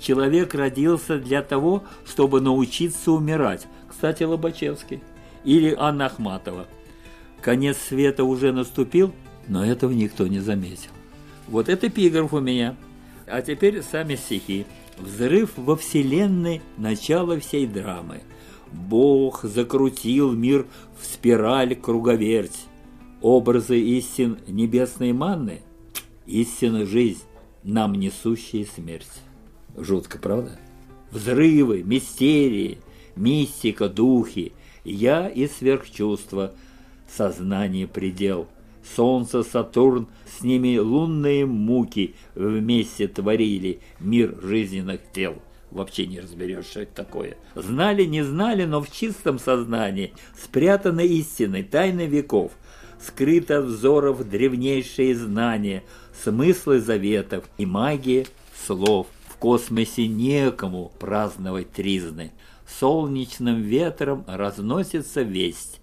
Человек 0.00 0.54
родился 0.54 1.18
для 1.18 1.42
того, 1.42 1.84
чтобы 2.06 2.40
научиться 2.40 3.12
умирать. 3.12 3.66
Кстати, 3.88 4.22
Лобачевский. 4.22 5.00
Или 5.44 5.74
Анна 5.78 6.06
Ахматова. 6.06 6.66
Конец 7.42 7.76
света 7.78 8.24
уже 8.24 8.52
наступил, 8.52 9.12
но 9.48 9.64
этого 9.64 9.92
никто 9.92 10.26
не 10.26 10.40
заметил. 10.40 10.90
Вот 11.48 11.68
это 11.68 11.88
эпиграф 11.88 12.32
у 12.32 12.40
меня. 12.40 12.76
А 13.26 13.42
теперь 13.42 13.82
сами 13.82 14.16
стихи. 14.16 14.66
Взрыв 14.98 15.52
во 15.56 15.76
вселенной– 15.76 16.60
начало 16.76 17.38
всей 17.38 17.66
драмы– 17.66 18.22
Бог 18.72 19.42
закрутил 19.42 20.32
мир 20.32 20.66
в 20.98 21.04
спираль 21.04 21.74
круговерть. 21.74 22.66
Образы 23.20 23.78
истин 23.78 24.38
небесной 24.46 25.12
манны, 25.12 25.60
истина 26.26 26.86
жизнь, 26.86 27.22
нам 27.62 27.94
несущая 27.94 28.64
смерть. 28.64 29.10
Жутко, 29.80 30.18
правда? 30.18 30.58
Взрывы, 31.10 31.82
мистерии, 31.82 32.78
мистика, 33.16 33.88
духи, 33.88 34.52
я 34.84 35.28
и 35.28 35.46
сверхчувство, 35.46 36.52
сознание 37.08 37.86
предел. 37.86 38.46
Солнце, 38.96 39.42
Сатурн, 39.42 40.08
с 40.38 40.42
ними 40.42 40.78
лунные 40.78 41.46
муки 41.46 42.14
вместе 42.34 43.08
творили 43.08 43.80
мир 44.00 44.38
жизненных 44.42 45.00
тел 45.12 45.36
вообще 45.70 46.06
не 46.06 46.20
разберешь, 46.20 46.66
что 46.66 46.80
это 46.80 46.94
такое. 46.94 47.36
Знали, 47.54 48.04
не 48.04 48.22
знали, 48.22 48.64
но 48.64 48.82
в 48.82 48.90
чистом 48.90 49.38
сознании 49.38 50.12
спрятаны 50.40 51.06
истины, 51.06 51.62
тайны 51.62 52.06
веков, 52.06 52.52
скрыто 53.00 53.62
взоров 53.62 54.28
древнейшие 54.28 55.14
знания, 55.14 55.84
смыслы 56.22 56.80
заветов 56.80 57.44
и 57.58 57.66
магия 57.66 58.26
слов. 58.66 59.06
Космосе 59.40 60.06
некому 60.06 60.92
праздновать 61.00 61.72
тризны. 61.72 62.30
Солнечным 62.78 63.62
ветром 63.62 64.24
разносится 64.28 65.22
весть. 65.22 65.80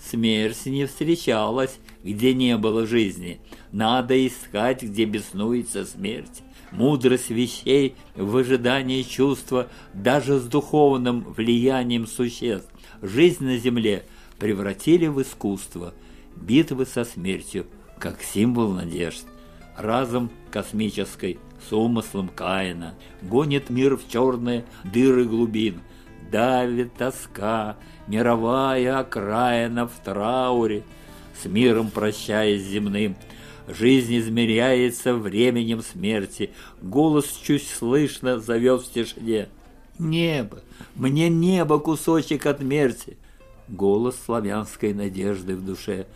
Смерть 0.00 0.66
не 0.66 0.86
встречалась, 0.86 1.78
где 2.02 2.34
не 2.34 2.56
было 2.56 2.86
жизни. 2.86 3.40
Надо 3.70 4.26
искать, 4.26 4.82
где 4.82 5.04
беснуется 5.04 5.84
смерть 5.84 6.42
мудрость 6.74 7.30
вещей 7.30 7.94
в 8.14 8.36
ожидании 8.36 9.02
чувства 9.02 9.68
даже 9.92 10.38
с 10.38 10.44
духовным 10.44 11.20
влиянием 11.32 12.06
существ. 12.06 12.68
Жизнь 13.00 13.44
на 13.44 13.56
земле 13.56 14.04
превратили 14.38 15.06
в 15.06 15.22
искусство, 15.22 15.94
битвы 16.36 16.86
со 16.86 17.04
смертью, 17.04 17.66
как 17.98 18.22
символ 18.22 18.72
надежд. 18.72 19.24
Разом 19.76 20.30
космической, 20.54 21.40
с 21.68 21.72
умыслом 21.72 22.28
Каина, 22.28 22.94
гонит 23.22 23.70
мир 23.70 23.96
в 23.96 24.08
черные 24.08 24.64
дыры 24.84 25.24
глубин, 25.24 25.80
давит 26.30 26.94
тоска, 26.94 27.76
мировая 28.06 29.00
окраина 29.00 29.88
в 29.88 29.92
трауре, 30.04 30.84
с 31.42 31.46
миром 31.46 31.90
прощаясь 31.90 32.62
земным– 32.62 33.16
Жизнь 33.66 34.18
измеряется 34.18 35.14
временем 35.14 35.80
смерти. 35.82 36.50
Голос 36.82 37.40
чуть 37.42 37.66
слышно 37.66 38.38
зовет 38.38 38.82
в 38.82 38.92
тишине. 38.92 39.48
Небо! 39.98 40.62
Мне 40.94 41.30
небо 41.30 41.78
кусочек 41.78 42.44
от 42.44 42.60
мерти! 42.60 43.16
Голос 43.68 44.16
славянской 44.22 44.92
надежды 44.92 45.56
в 45.56 45.64
душе. 45.64 46.06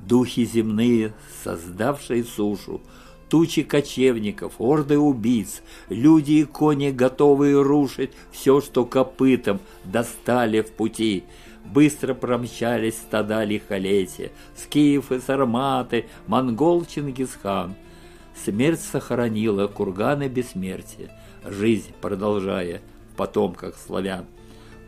Духи 0.00 0.44
земные, 0.44 1.14
создавшие 1.44 2.24
сушу, 2.24 2.82
тучи 3.28 3.62
кочевников, 3.62 4.54
орды 4.58 4.98
убийц, 4.98 5.62
люди 5.88 6.32
и 6.32 6.44
кони, 6.44 6.90
готовые 6.90 7.60
рушить 7.62 8.12
все, 8.30 8.60
что 8.60 8.84
копытом 8.84 9.60
достали 9.84 10.60
в 10.60 10.72
пути— 10.72 11.24
быстро 11.72 12.14
промчались 12.14 12.96
стада 12.96 13.44
лихолетия, 13.44 14.32
скифы, 14.56 15.20
сарматы, 15.20 16.06
монгол 16.26 16.84
Чингисхан. 16.84 17.74
Смерть 18.44 18.80
сохранила 18.80 19.66
курганы 19.66 20.28
бессмертия, 20.28 21.10
жизнь 21.44 21.92
продолжая 22.00 22.82
в 23.12 23.16
потомках 23.16 23.76
славян. 23.76 24.26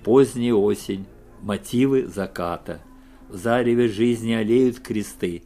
Поздняя 0.04 0.54
осень, 0.54 1.07
мотивы 1.40 2.07
заката, 2.07 2.80
в 3.28 3.37
зареве 3.37 3.88
жизни 3.88 4.33
олеют 4.33 4.80
кресты, 4.80 5.42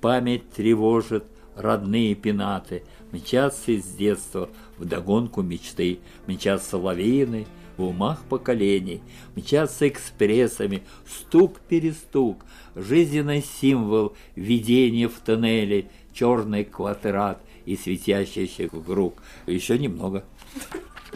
память 0.00 0.50
тревожит 0.50 1.24
родные 1.56 2.14
пенаты, 2.14 2.82
мчатся 3.12 3.72
из 3.72 3.84
детства 3.84 4.48
в 4.78 4.84
догонку 4.84 5.42
мечты, 5.42 6.00
мчатся 6.26 6.76
лавины 6.76 7.46
в 7.76 7.84
умах 7.84 8.22
поколений, 8.28 9.02
мчатся 9.34 9.88
экспрессами, 9.88 10.82
стук-перестук, 11.06 12.44
жизненный 12.74 13.42
символ 13.42 14.16
видения 14.34 15.08
в 15.08 15.18
тоннеле, 15.18 15.90
черный 16.12 16.64
квадрат 16.64 17.40
и 17.64 17.76
светящийся 17.76 18.68
круг. 18.68 19.22
Еще 19.46 19.78
немного. 19.78 20.24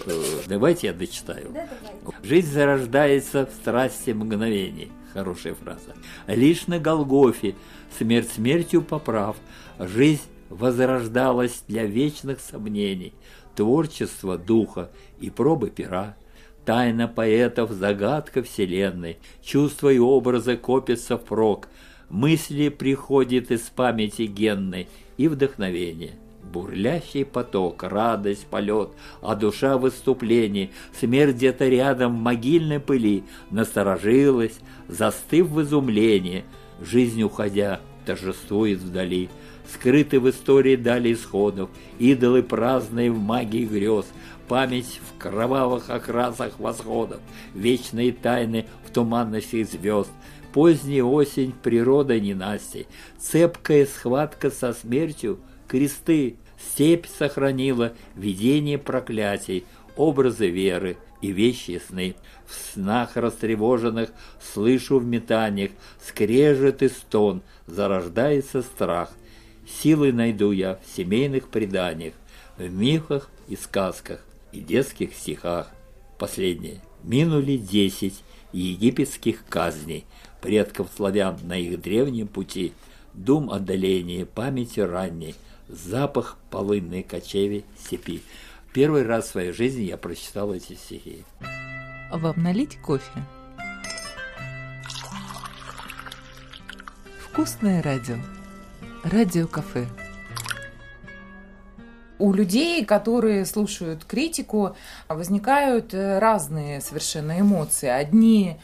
Э, 0.07 0.23
давайте 0.47 0.89
я 0.89 0.93
дочитаю. 0.93 1.55
Жизнь 2.23 2.53
зарождается 2.53 3.47
в 3.47 3.51
страсти 3.51 4.11
мгновений. 4.11 4.91
Хорошая 5.13 5.55
фраза. 5.55 5.95
Лишь 6.27 6.67
на 6.69 6.79
Голгофе, 6.79 7.57
смерть 7.99 8.31
смертью 8.31 8.83
поправ, 8.83 9.37
жизнь 9.79 10.23
возрождалась 10.49 11.63
для 11.69 11.87
вечных 11.87 12.41
сомнений, 12.41 13.15
творчество 13.55 14.37
духа 14.37 14.91
и 15.21 15.31
пробы 15.31 15.71
пера. 15.71 16.17
Тайна 16.65 17.09
поэтов, 17.09 17.71
загадка 17.71 18.43
вселенной, 18.43 19.19
чувства 19.43 19.91
и 19.91 19.99
образы 19.99 20.57
копятся 20.57 21.17
впрок, 21.17 21.69
мысли 22.11 22.69
приходят 22.69 23.51
из 23.51 23.63
памяти 23.63 24.23
генной 24.23 24.89
и 25.17 25.29
вдохновение. 25.29 26.13
Бурлящий 26.53 27.25
поток, 27.25 27.83
радость, 27.85 28.47
полет, 28.47 28.91
а 29.23 29.37
душа 29.37 29.79
в 29.79 29.89
смерть 30.99 31.37
где-то 31.37 31.69
рядом 31.69 32.17
в 32.17 32.21
могильной 32.21 32.81
пыли, 32.81 33.25
насторожилась, 33.51 34.59
застыв 34.89 35.49
в 35.49 35.63
изумлении, 35.63 36.45
жизнь 36.81 37.23
уходя, 37.23 37.81
торжествует 38.07 38.79
вдали, 38.79 39.29
скрыты 39.73 40.21
в 40.21 40.29
истории 40.29 40.77
дали 40.77 41.13
исходов, 41.13 41.71
идолы 41.99 42.43
праздные 42.43 43.11
в 43.11 43.19
магии 43.19 43.65
грез, 43.65 44.07
память 44.49 45.01
в 45.09 45.19
кровавых 45.19 45.91
окрасах 45.91 46.59
восходов, 46.59 47.21
вечные 47.55 48.13
тайны 48.13 48.67
в 48.87 48.91
туманности 48.91 49.63
звезд, 49.63 50.11
поздняя 50.53 51.05
осень, 51.05 51.53
природа 51.63 52.19
ненастья, 52.19 52.87
цепкая 53.19 53.87
схватка 53.87 54.51
со 54.51 54.73
смертью, 54.73 55.39
кресты, 55.69 56.37
степь 56.59 57.07
сохранила 57.07 57.93
видение 58.17 58.79
проклятий, 58.79 59.65
образы 59.97 60.49
веры 60.49 60.97
и 61.21 61.33
вещи 61.33 61.81
сны. 61.87 62.15
В 62.47 62.55
снах 62.55 63.17
растревоженных 63.17 64.11
слышу 64.41 64.99
в 64.99 65.05
метаниях 65.05 65.71
скрежет 66.05 66.83
и 66.83 66.89
стон, 66.89 67.43
зарождается 67.67 68.63
страх. 68.63 69.13
Силы 69.67 70.13
найду 70.13 70.51
я 70.51 70.81
в 70.85 70.97
семейных 70.97 71.49
преданиях, 71.49 72.15
в 72.57 72.71
мифах 72.73 73.31
и 73.49 73.57
сказках, 73.57 74.25
и 74.53 74.61
детских 74.61 75.15
стихах. 75.15 75.71
Последнее. 76.19 76.81
Минули 77.03 77.57
десять 77.57 78.23
египетских 78.53 79.45
казней, 79.49 80.05
предков 80.43 80.89
славян 80.95 81.39
на 81.45 81.57
их 81.57 81.81
древнем 81.81 82.27
пути, 82.29 82.73
дум 83.15 83.51
отдаления, 83.51 84.27
памяти 84.27 84.81
ранней, 84.81 85.35
запах 85.69 86.37
полынной 86.51 87.03
кочеви 87.03 87.65
степи. 87.79 88.23
Первый 88.73 89.05
раз 89.05 89.27
в 89.27 89.31
своей 89.31 89.53
жизни 89.53 89.83
я 89.83 89.97
прочитал 89.97 90.53
эти 90.55 90.75
стихи. 90.75 91.25
Вам 92.13 92.41
налить 92.43 92.79
кофе? 92.81 93.11
Вкусное 97.19 97.83
радио. 97.83 98.17
Радио-кафе 99.03 99.87
у 102.21 102.35
людей, 102.35 102.85
которые 102.85 103.47
слушают 103.47 104.05
критику, 104.05 104.77
возникают 105.09 105.95
э, 105.95 106.19
разные 106.19 106.81
совершенно 106.83 107.41
эмоции. 107.41 107.89
Одни 107.89 108.61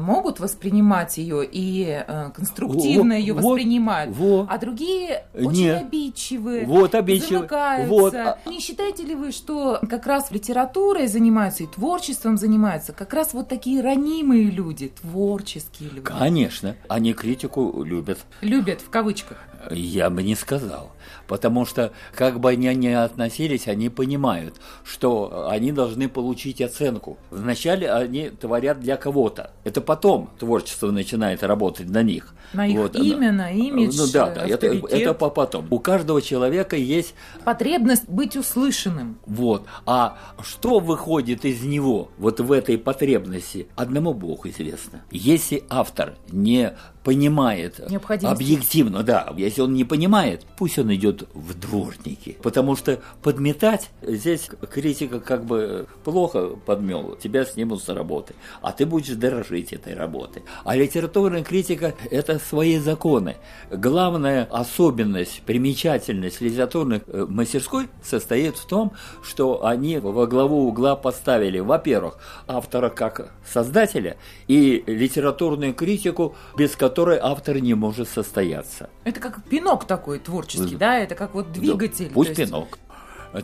могут 0.00 0.40
воспринимать 0.40 1.18
ее 1.18 1.44
и 1.44 2.02
э, 2.06 2.30
конструктивно 2.34 3.12
ее 3.14 3.34
вот, 3.34 3.42
воспринимают, 3.44 4.14
во. 4.16 4.46
а 4.48 4.58
другие 4.58 5.24
очень 5.34 5.50
Нет. 5.64 5.82
обидчивые, 5.82 6.66
Вот 6.66 6.94
обидчивые. 6.94 7.38
замыкаются. 7.38 7.88
Вот, 7.90 8.14
а- 8.14 8.38
Не 8.46 8.60
считаете 8.60 9.04
ли 9.04 9.14
вы, 9.14 9.32
что 9.32 9.78
как 9.88 10.06
раз 10.06 10.30
литературой 10.30 11.06
занимаются 11.06 11.64
и 11.64 11.66
творчеством 11.66 12.36
занимаются 12.36 12.92
как 12.92 13.12
раз 13.14 13.32
вот 13.34 13.48
такие 13.48 13.80
ранимые 13.82 14.44
люди, 14.50 14.88
творческие 15.00 15.90
люди? 15.90 16.02
Конечно, 16.02 16.76
они 16.88 17.12
критику 17.12 17.82
любят. 17.82 18.18
Любят 18.40 18.80
в 18.80 18.90
кавычках. 18.90 19.38
Я 19.70 20.10
бы 20.10 20.22
не 20.22 20.34
сказал. 20.36 20.92
Потому 21.26 21.64
что, 21.66 21.92
как 22.14 22.38
бы 22.38 22.50
они 22.50 22.72
ни 22.74 22.88
относились, 22.88 23.66
они 23.66 23.88
понимают, 23.88 24.54
что 24.84 25.48
они 25.50 25.72
должны 25.72 26.08
получить 26.08 26.60
оценку. 26.60 27.18
Вначале 27.30 27.90
они 27.90 28.30
творят 28.30 28.78
для 28.80 28.96
кого-то. 28.96 29.50
Это 29.64 29.75
потом 29.80 30.30
творчество 30.38 30.90
начинает 30.90 31.42
работать 31.42 31.88
на 31.88 32.02
них. 32.02 32.34
На 32.52 32.66
их 32.66 32.94
имя, 32.94 33.32
на 33.32 33.50
имидж, 33.50 33.96
Ну 33.98 34.06
да, 34.12 34.30
да, 34.30 34.46
это, 34.46 34.66
это 34.66 35.14
по 35.14 35.30
потом. 35.30 35.66
У 35.70 35.78
каждого 35.78 36.22
человека 36.22 36.76
есть 36.76 37.14
Потребность 37.44 38.08
быть 38.08 38.36
услышанным. 38.36 39.18
вот. 39.26 39.66
А 39.84 40.18
что 40.42 40.78
выходит 40.78 41.44
из 41.44 41.62
него, 41.62 42.10
вот 42.18 42.40
в 42.40 42.52
этой 42.52 42.78
потребности, 42.78 43.66
одному 43.74 44.14
Богу 44.14 44.48
известно. 44.48 45.02
Если 45.10 45.64
автор 45.68 46.14
не 46.30 46.74
понимает 47.06 47.80
объективно, 48.24 49.04
да, 49.04 49.32
если 49.36 49.60
он 49.60 49.74
не 49.74 49.84
понимает, 49.84 50.44
пусть 50.58 50.76
он 50.76 50.92
идет 50.92 51.28
в 51.34 51.54
дворники. 51.54 52.36
Потому 52.42 52.74
что 52.74 52.98
подметать, 53.22 53.90
здесь 54.02 54.50
критика 54.68 55.20
как 55.20 55.44
бы 55.44 55.86
плохо 56.02 56.48
подмел, 56.66 57.14
тебя 57.14 57.44
снимут 57.44 57.80
с 57.80 57.88
работы, 57.90 58.34
а 58.60 58.72
ты 58.72 58.86
будешь 58.86 59.14
дорожить 59.14 59.72
этой 59.72 59.94
работой. 59.94 60.42
А 60.64 60.74
литературная 60.74 61.44
критика– 61.44 61.94
это 62.10 62.40
свои 62.40 62.76
законы. 62.78 63.36
Главная 63.70 64.48
особенность, 64.50 65.42
примечательность 65.46 66.40
литературной 66.40 67.02
э, 67.06 67.24
мастерской 67.28 67.86
состоит 68.02 68.56
в 68.56 68.66
том, 68.66 68.94
что 69.22 69.64
они 69.64 69.98
во 69.98 70.26
главу 70.26 70.66
угла 70.66 70.96
поставили, 70.96 71.60
во-первых, 71.60 72.18
автора 72.48 72.88
как 72.88 73.32
создателя 73.48 74.16
и 74.48 74.82
литературную 74.88 75.72
критику, 75.72 76.34
без 76.58 76.74
которой 76.74 76.95
автор 77.04 77.58
не 77.60 77.74
может 77.74 78.08
состояться. 78.08 78.88
Это 79.04 79.20
как 79.20 79.44
пинок 79.44 79.86
такой 79.86 80.18
творческий, 80.18 80.76
да? 80.76 80.98
Это 80.98 81.14
как 81.14 81.34
вот 81.34 81.52
двигатель. 81.52 82.08
Да, 82.08 82.14
пусть 82.14 82.30
есть- 82.30 82.50
пинок. 82.50 82.78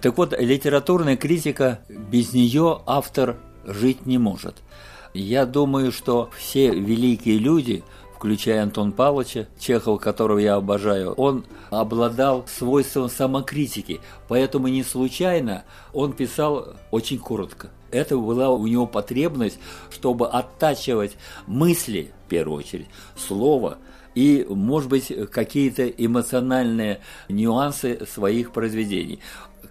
Так 0.01 0.17
вот, 0.17 0.33
литературная 0.39 1.17
критика, 1.17 1.81
без 1.89 2.33
нее 2.33 2.81
автор 2.87 3.37
жить 3.65 4.07
не 4.07 4.19
может. 4.19 4.57
Я 5.13 5.45
думаю, 5.45 5.93
что 5.93 6.31
все 6.37 6.71
великие 6.71 7.39
люди, 7.39 7.85
включая 8.17 8.63
Антон 8.63 8.93
Павловича, 8.93 9.49
Чехова, 9.59 9.99
которого 9.99 10.39
я 10.39 10.55
обожаю, 10.55 11.13
он 11.13 11.45
обладал 11.71 12.47
свойством 12.47 13.11
самокритики, 13.11 14.01
поэтому 14.29 14.69
не 14.69 14.83
случайно 14.83 15.65
он 15.93 16.13
писал 16.13 16.75
очень 16.91 17.19
коротко. 17.19 17.69
Это 17.93 18.17
была 18.17 18.51
у 18.51 18.67
него 18.67 18.87
потребность, 18.87 19.59
чтобы 19.91 20.29
оттачивать 20.29 21.17
мысли, 21.47 22.11
в 22.27 22.31
первую 22.31 22.59
очередь, 22.59 22.89
слово, 23.17 23.79
и, 24.15 24.47
может 24.49 24.89
быть, 24.91 25.13
какие-то 25.31 25.87
эмоциональные 25.89 27.01
нюансы 27.29 28.05
своих 28.07 28.53
произведений. 28.53 29.21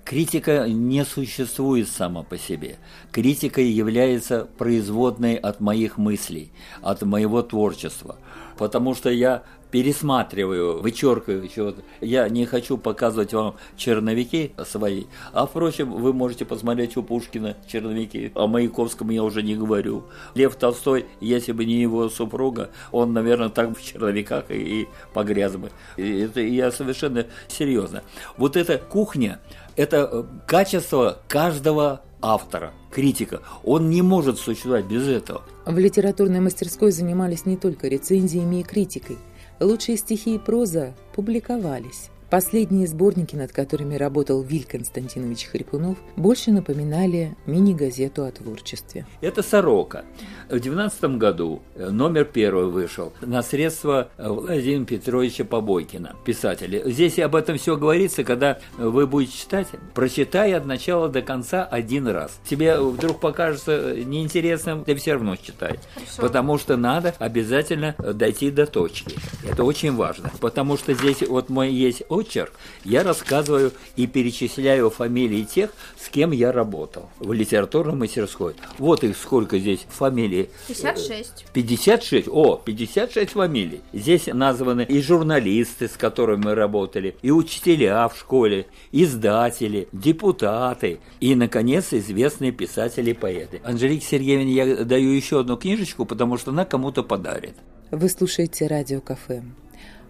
Критика 0.06 0.68
не 0.68 1.06
существует 1.06 1.88
сама 1.88 2.24
по 2.24 2.38
себе. 2.38 2.78
Критика 3.12 3.62
является 3.62 4.48
производной 4.58 5.36
от 5.36 5.60
моих 5.60 5.98
мыслей, 5.98 6.52
от 6.82 7.04
моего 7.04 7.44
творчества. 7.44 8.18
Потому 8.58 8.96
что 8.96 9.12
я 9.12 9.44
пересматриваю, 9.72 10.82
вычеркиваю 10.82 11.48
чего-то. 11.48 11.82
Я 12.02 12.28
не 12.30 12.46
хочу 12.46 12.78
показывать 12.78 13.34
вам 13.34 13.56
черновики 13.78 14.52
свои. 14.66 15.06
А, 15.34 15.48
впрочем, 15.48 15.92
вы 15.92 16.14
можете 16.14 16.46
посмотреть 16.46 16.98
у 16.98 17.04
Пушкина 17.04 17.56
черновики. 17.68 18.32
О 18.36 18.48
Маяковском 18.48 19.10
я 19.10 19.24
уже 19.24 19.42
не 19.42 19.56
говорю. 19.56 20.04
Лев 20.36 20.56
Толстой, 20.56 21.06
если 21.22 21.54
бы 21.54 21.66
не 21.66 21.82
его 21.82 22.10
супруга, 22.10 22.70
он, 22.92 23.14
наверное, 23.14 23.50
так 23.50 23.78
в 23.78 23.82
черновиках 23.82 24.52
и, 24.52 24.82
и 24.82 24.88
погряз 25.14 25.56
бы. 25.56 25.72
И 25.98 26.20
это 26.20 26.42
я 26.42 26.72
совершенно 26.72 27.26
серьезно. 27.48 28.04
Вот 28.38 28.58
эта 28.58 28.78
кухня, 28.78 29.40
это 29.78 30.10
э, 30.12 30.24
качество 30.46 31.20
каждого 31.28 32.02
автора, 32.22 32.74
критика. 32.92 33.42
Он 33.64 33.90
не 33.90 34.02
может 34.02 34.38
существовать 34.38 34.86
без 34.86 35.08
этого. 35.08 35.44
В 35.66 35.78
литературной 35.78 36.40
мастерской 36.40 36.92
занимались 36.92 37.46
не 37.46 37.58
только 37.58 37.88
рецензиями 37.88 38.60
и 38.60 38.64
критикой. 38.64 39.18
Лучшие 39.62 39.96
стихи 39.96 40.36
и 40.36 40.40
проза 40.40 40.96
публиковались. 41.14 42.10
Последние 42.32 42.88
сборники, 42.88 43.36
над 43.36 43.52
которыми 43.52 43.96
работал 43.96 44.42
Виль 44.42 44.64
Константинович 44.64 45.48
Хрипунов, 45.48 45.98
больше 46.16 46.52
напоминали 46.52 47.36
мини-газету 47.46 48.24
о 48.24 48.32
творчестве. 48.32 49.06
Это 49.20 49.44
«Сорока». 49.44 50.06
В 50.50 50.58
19 50.58 51.18
году 51.18 51.62
э, 51.76 51.90
номер 51.90 52.24
первый 52.24 52.68
вышел 52.68 53.12
на 53.20 53.42
средства 53.42 54.12
Владимира 54.18 54.86
Петровича 54.86 55.44
Побойкина, 55.44 56.16
писателя. 56.24 56.90
Здесь 56.90 57.20
об 57.20 57.36
этом 57.36 57.58
все 57.58 57.76
говорится, 57.76 58.24
когда 58.24 58.60
вы 58.78 59.08
будете 59.08 59.38
читать, 59.38 59.68
прочитай 59.94 60.54
от 60.54 60.66
начала 60.66 61.10
до 61.10 61.22
конца 61.22 61.66
один 61.66 62.08
раз. 62.08 62.40
Тебе 62.50 62.80
вдруг 62.80 63.20
покажется 63.20 63.94
неинтересным, 63.96 64.86
ты 64.86 64.96
все 64.96 65.14
равно 65.14 65.36
читай. 65.36 65.80
Хорошо. 65.96 66.22
Потому 66.22 66.58
что 66.58 66.78
надо 66.78 67.14
обязательно 67.20 67.94
дойти 67.98 68.52
до 68.52 68.68
точки. 68.68 69.18
Это 69.46 69.66
очень 69.66 69.94
важно. 69.94 70.32
Потому 70.40 70.78
что 70.78 70.94
здесь 70.94 71.22
вот 71.28 71.50
мой 71.50 71.72
есть 71.72 72.04
очерк, 72.22 72.54
я 72.84 73.04
рассказываю 73.04 73.72
и 73.96 74.08
перечисляю 74.08 74.90
фамилии 74.90 75.44
тех, 75.44 75.72
с 76.00 76.10
кем 76.10 76.32
я 76.32 76.52
работал 76.52 77.10
в 77.20 77.34
литературной 77.34 77.96
мастерской. 77.96 78.56
Вот 78.78 79.04
их 79.04 79.18
сколько 79.18 79.60
здесь 79.60 79.86
фамилий. 79.90 80.50
56. 80.68 81.46
56? 81.54 82.28
О, 82.28 82.62
56 82.64 83.32
фамилий. 83.32 83.82
Здесь 83.94 84.28
названы 84.28 84.84
и 84.84 85.02
журналисты, 85.02 85.88
с 85.88 85.98
которыми 85.98 86.46
мы 86.46 86.56
работали, 86.56 87.16
и 87.22 87.32
учителя 87.32 88.08
в 88.08 88.18
школе, 88.18 88.68
издатели, 88.92 89.88
депутаты, 89.92 91.00
и, 91.20 91.36
наконец, 91.36 91.94
известные 91.94 92.52
писатели 92.52 93.12
и 93.12 93.14
поэты. 93.14 93.62
Анжелике 93.64 94.06
Сергеевне 94.06 94.54
я 94.54 94.86
даю 94.86 95.12
еще 95.12 95.40
одну 95.40 95.58
книжечку, 95.58 96.06
потому 96.06 96.38
что 96.38 96.52
она 96.52 96.66
кому-то 96.66 97.04
подарит. 97.04 97.56
Вы 97.92 98.10
слушаете 98.10 98.68
радио 98.68 99.02
«Кафе». 99.02 99.44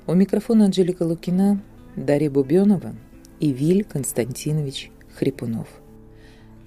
У 0.08 0.14
микрофона 0.14 0.66
Анжелика 0.66 1.04
Лукина, 1.04 1.62
Дарья 1.96 2.30
Бубенова 2.30 2.96
и 3.40 3.52
Виль 3.52 3.84
Константинович 3.84 4.92
Хрипунов. 5.16 5.68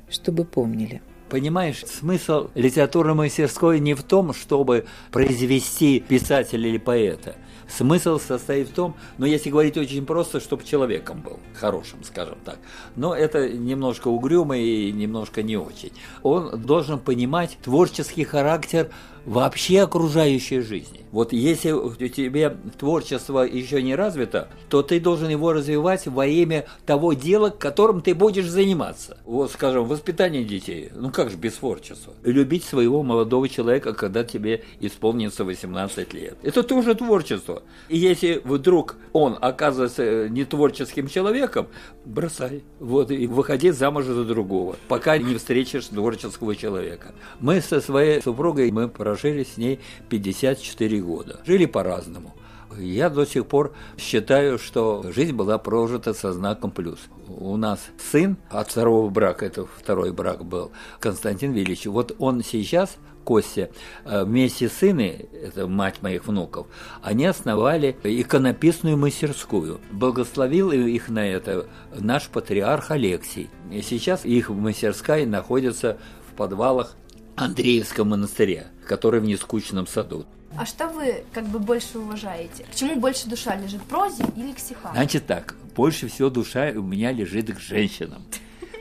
Чтобы 0.09 0.45
помнили– 0.45 1.03
Понимаешь, 1.35 1.85
смысл 1.87 2.51
литературной 2.55 3.15
мастерской 3.15 3.81
не 3.81 3.95
в 3.95 4.03
том, 4.03 4.33
чтобы 4.35 4.85
произвести 5.11 5.99
писателя 5.99 6.69
или 6.69 6.79
поэта. 6.79 7.35
Смысл 7.69 8.19
состоит 8.19 8.69
в 8.69 8.75
том, 8.75 8.95
но 9.19 9.27
если 9.27 9.51
говорить 9.51 9.77
очень 9.77 10.05
просто, 10.07 10.41
чтобы 10.41 10.65
человеком 10.65 11.21
был, 11.21 11.39
хорошим, 11.55 12.05
скажем 12.05 12.39
так. 12.45 12.59
Но 12.97 13.15
это 13.15 13.49
немножко 13.49 14.09
угрюмо 14.09 14.57
и 14.57 14.93
немножко 14.93 15.43
не 15.43 15.57
очень. 15.57 15.93
Он 16.23 16.61
должен 16.61 16.99
понимать 16.99 17.59
творческий 17.63 18.25
характер 18.25 18.91
вообще 19.27 19.83
окружающей 19.83 20.61
жизни. 20.61 21.01
Вот 21.11 21.33
если 21.33 21.71
у 21.71 21.95
тебя 21.95 22.57
творчество 22.79 23.41
еще 23.41 23.83
не 23.83 23.95
развито, 23.95 24.49
то 24.69 24.83
ты 24.83 25.01
должен 25.01 25.29
его 25.29 25.53
развивать 25.53 26.07
во 26.07 26.27
имя 26.27 26.67
того 26.87 27.13
дела, 27.13 27.51
которым 27.51 28.03
ты 28.03 28.15
будешь 28.15 28.49
заниматься. 28.49 29.19
Вот, 29.25 29.51
скажем, 29.53 29.87
воспитание 29.87 30.45
детей. 30.45 30.91
Ну 30.95 31.11
как 31.11 31.31
же 31.31 31.37
без 31.37 31.55
творчества? 31.55 32.15
Любить 32.23 32.65
своего 32.65 33.03
молодого 33.03 33.49
человека, 33.49 33.95
когда 33.95 34.25
тебе 34.25 34.65
исполнится 34.81 35.45
18 35.45 36.13
лет. 36.15 36.37
Это 36.43 36.63
тоже 36.63 36.95
творчество. 36.95 37.54
И 37.89 37.97
если 37.97 38.41
вдруг 38.45 38.97
он 39.13 39.37
оказывается 39.41 40.29
не 40.29 40.45
творческим 40.45 41.09
человеком, 41.09 41.69
бросай. 42.05 42.63
Вот, 42.81 43.11
и 43.11 43.27
выходи 43.27 43.71
замуж 43.71 44.05
за 44.05 44.25
другого, 44.25 44.77
пока 44.89 45.19
не 45.19 45.35
встретишь 45.37 45.87
творческого 45.87 46.57
человека. 46.57 47.15
Мы 47.41 47.61
со 47.61 47.81
своей 47.81 48.21
супругой, 48.23 48.71
мы 48.71 48.89
прожили 48.89 49.45
с 49.45 49.57
ней 49.57 49.81
54 50.09 51.01
года. 51.01 51.41
Жили 51.47 51.67
по-разному. 51.67 52.35
Я 52.79 53.11
до 53.11 53.25
сих 53.25 53.47
пор 53.47 53.73
считаю, 53.99 54.59
что 54.59 55.05
жизнь 55.15 55.33
была 55.33 55.59
прожита 55.59 56.15
со 56.15 56.33
знаком 56.33 56.71
плюс. 56.71 56.99
У 57.29 57.57
нас 57.57 57.81
сын 58.11 58.37
от 58.51 58.71
второго 58.71 59.09
брака, 59.09 59.47
это 59.47 59.67
второй 59.67 60.13
брак 60.13 60.45
был, 60.45 60.73
Константин 61.01 61.53
Величий. 61.53 61.89
Вот 61.89 62.15
он 62.19 62.43
сейчас 62.43 62.97
Костя, 63.25 63.71
э, 64.05 64.25
вместе 64.25 64.69
с 64.69 64.75
сыной, 64.75 65.29
это 65.33 65.67
мать 65.67 66.03
моих 66.03 66.27
внуков, 66.27 66.67
они 67.03 67.25
основали 67.25 67.97
иконописную 68.05 68.97
мастерскую. 68.97 69.81
Благословил 69.91 70.71
их 70.71 71.09
на 71.09 71.27
это 71.27 71.67
наш 71.99 72.29
патриарх 72.29 72.91
Алексий. 72.91 73.49
И 73.73 73.83
сейчас 73.83 74.25
их 74.25 74.51
мастерская 74.51 75.27
находится 75.27 75.99
в 76.31 76.37
подвалах 76.37 76.97
Андреевского 77.37 78.05
монастыря, 78.05 78.67
который 78.87 79.21
в 79.21 79.25
Нескучном 79.25 79.87
саду. 79.87 80.27
А 80.57 80.67
что 80.67 80.89
вы 80.89 81.25
как 81.33 81.47
бы 81.47 81.59
больше 81.59 81.99
уважаете? 81.99 82.65
К 82.65 82.75
чему 82.75 82.97
больше 82.97 83.29
душа 83.29 83.57
лежит, 83.57 83.81
к 83.83 83.85
прозе 83.85 84.25
или 84.37 84.53
к 84.53 84.59
стихам? 84.59 84.93
Значит 84.93 85.27
так, 85.27 85.57
больше 85.75 86.09
всего 86.09 86.31
душа 86.31 86.71
у 86.75 86.83
меня 86.83 87.11
лежит 87.11 87.55
к 87.55 87.59
женщинам. 87.59 88.23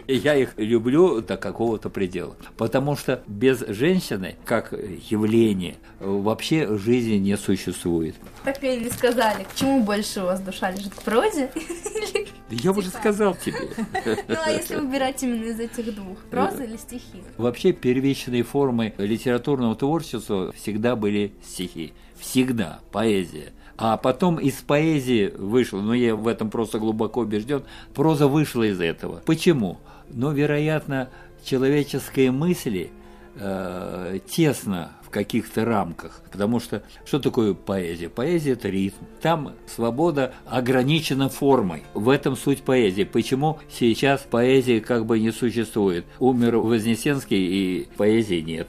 И 0.05 0.15
я 0.15 0.35
их 0.35 0.53
люблю 0.57 1.21
до 1.21 1.37
какого-то 1.37 1.89
предела. 1.89 2.35
Потому 2.57 2.95
что 2.97 3.23
без 3.25 3.59
женщины, 3.59 4.35
как 4.45 4.73
явление, 4.73 5.77
вообще 5.99 6.77
жизни 6.77 7.15
не 7.15 7.37
существует. 7.37 8.15
Так 8.43 8.61
и 8.63 8.89
сказали, 8.89 9.45
к 9.45 9.55
чему 9.55 9.81
больше 9.81 10.21
у 10.21 10.25
вас 10.25 10.41
душа 10.41 10.71
лежит, 10.71 10.93
к 10.93 11.01
прозе 11.03 11.51
я 12.55 12.71
уже 12.71 12.89
сказал 12.89 13.35
тебе. 13.35 13.55
Ну, 14.27 14.35
а 14.45 14.51
если 14.51 14.75
выбирать 14.75 15.21
именно 15.23 15.45
из 15.45 15.59
этих 15.59 15.93
двух, 15.95 16.17
проза 16.29 16.63
или 16.63 16.77
стихи? 16.77 17.23
Вообще, 17.37 17.71
первичные 17.71 18.43
формы 18.43 18.93
литературного 18.97 19.75
творчества 19.75 20.51
всегда 20.53 20.95
были 20.95 21.33
стихи. 21.43 21.93
Всегда. 22.17 22.79
Поэзия. 22.91 23.53
А 23.77 23.97
потом 23.97 24.37
из 24.39 24.55
поэзии 24.55 25.33
вышло, 25.37 25.81
но 25.81 25.93
я 25.93 26.15
в 26.15 26.27
этом 26.27 26.49
просто 26.49 26.79
глубоко 26.79 27.21
убежден, 27.21 27.63
проза 27.93 28.27
вышла 28.27 28.63
из 28.63 28.79
этого. 28.79 29.21
Почему? 29.25 29.79
но, 30.13 30.31
вероятно, 30.31 31.09
человеческие 31.43 32.31
мысли 32.31 32.91
э, 33.35 34.19
тесно 34.27 34.91
каких-то 35.13 35.63
рамках. 35.63 36.21
Потому 36.31 36.59
что 36.59 36.83
что 37.05 37.19
такое 37.19 37.53
поэзия? 37.53 38.09
Поэзия– 38.09 38.51
это 38.53 38.67
ритм. 38.67 39.05
Там 39.21 39.53
свобода 39.67 40.33
ограничена 40.45 41.29
формой. 41.29 41.83
В 41.93 42.09
этом 42.09 42.35
суть 42.35 42.63
поэзии. 42.63 43.03
Почему 43.03 43.59
сейчас 43.71 44.21
поэзии 44.29 44.79
как 44.79 45.05
бы 45.05 45.19
не 45.19 45.31
существует? 45.31 46.05
Умер 46.19 46.57
Вознесенский 46.57 47.37
и 47.37 47.87
поэзии 47.95 48.41
нет. 48.41 48.67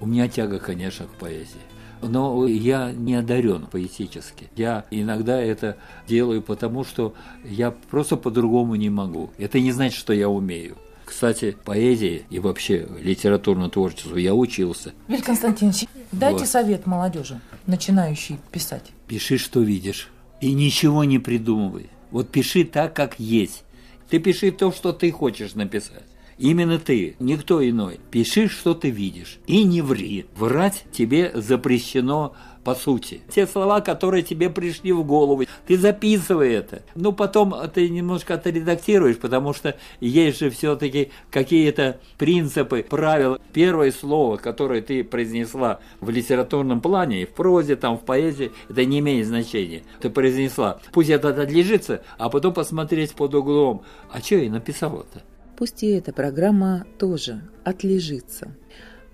У 0.00 0.06
меня 0.06 0.28
тяга, 0.28 0.58
конечно, 0.58 1.06
к 1.06 1.10
поэзии 1.10 1.60
но 2.08 2.46
я 2.46 2.92
не 2.92 3.14
одарен 3.14 3.66
поэтически. 3.70 4.50
Я 4.56 4.84
иногда 4.90 5.40
это 5.40 5.78
делаю 6.06 6.42
потому, 6.42 6.84
что 6.84 7.14
я 7.44 7.70
просто 7.70 8.16
по-другому 8.16 8.74
не 8.74 8.90
могу. 8.90 9.30
Это 9.38 9.60
не 9.60 9.72
значит, 9.72 9.98
что 9.98 10.12
я 10.12 10.28
умею. 10.28 10.76
Кстати, 11.04 11.56
поэзии 11.64 12.24
и 12.30 12.38
вообще 12.38 12.88
литературному 13.00 13.70
творчеству 13.70 14.16
я 14.16 14.34
учился. 14.34 14.92
Виль 15.08 15.22
Константинович, 15.22 15.86
дайте 16.12 16.40
вот. 16.40 16.48
совет 16.48 16.86
молодежи, 16.86 17.40
начинающей 17.66 18.38
писать. 18.50 18.90
Пиши, 19.06 19.38
что 19.38 19.60
видишь, 19.60 20.10
и 20.40 20.52
ничего 20.52 21.04
не 21.04 21.18
придумывай. 21.18 21.90
Вот 22.10 22.30
пиши 22.30 22.64
так, 22.64 22.94
как 22.94 23.18
есть. 23.18 23.64
Ты 24.08 24.18
пиши 24.18 24.50
то, 24.50 24.72
что 24.72 24.92
ты 24.92 25.10
хочешь 25.10 25.54
написать. 25.54 26.04
Именно 26.38 26.78
ты, 26.78 27.16
никто 27.20 27.66
иной. 27.66 28.00
Пиши, 28.10 28.48
что 28.48 28.74
ты 28.74 28.90
видишь, 28.90 29.38
и 29.46 29.62
не 29.62 29.82
ври. 29.82 30.26
Врать 30.36 30.84
тебе 30.92 31.32
запрещено 31.34 32.34
по 32.64 32.74
сути. 32.74 33.20
Те 33.32 33.46
слова, 33.46 33.80
которые 33.80 34.22
тебе 34.22 34.50
пришли 34.50 34.92
в 34.92 35.04
голову, 35.04 35.44
ты 35.66 35.76
записывай 35.76 36.54
это. 36.54 36.82
Ну, 36.94 37.12
потом 37.12 37.54
ты 37.72 37.88
немножко 37.88 38.34
отредактируешь, 38.34 39.18
потому 39.18 39.52
что 39.52 39.76
есть 40.00 40.40
же 40.40 40.50
все-таки 40.50 41.10
какие-то 41.30 41.98
принципы, 42.18 42.84
правила. 42.88 43.38
Первое 43.52 43.92
слово, 43.92 44.36
которое 44.36 44.80
ты 44.82 45.04
произнесла 45.04 45.80
в 46.00 46.10
литературном 46.10 46.80
плане, 46.80 47.26
в 47.26 47.30
прозе, 47.30 47.76
там, 47.76 47.98
в 47.98 48.04
поэзии, 48.04 48.52
это 48.68 48.84
не 48.84 48.98
имеет 49.00 49.26
значения. 49.26 49.82
Ты 50.00 50.10
произнесла. 50.10 50.80
Пусть 50.92 51.10
это 51.10 51.28
отлежится, 51.28 52.02
а 52.18 52.30
потом 52.30 52.54
посмотреть 52.54 53.14
под 53.14 53.34
углом. 53.34 53.82
А 54.10 54.20
что 54.20 54.36
я 54.36 54.50
написала-то? 54.50 55.22
Пусть 55.56 55.82
и 55.82 55.90
эта 55.90 56.12
программа 56.12 56.84
тоже 56.98 57.42
отлежится. 57.62 58.54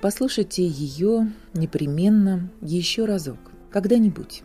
Послушайте 0.00 0.66
ее 0.66 1.30
непременно 1.52 2.48
еще 2.62 3.04
разок, 3.04 3.38
когда-нибудь. 3.70 4.42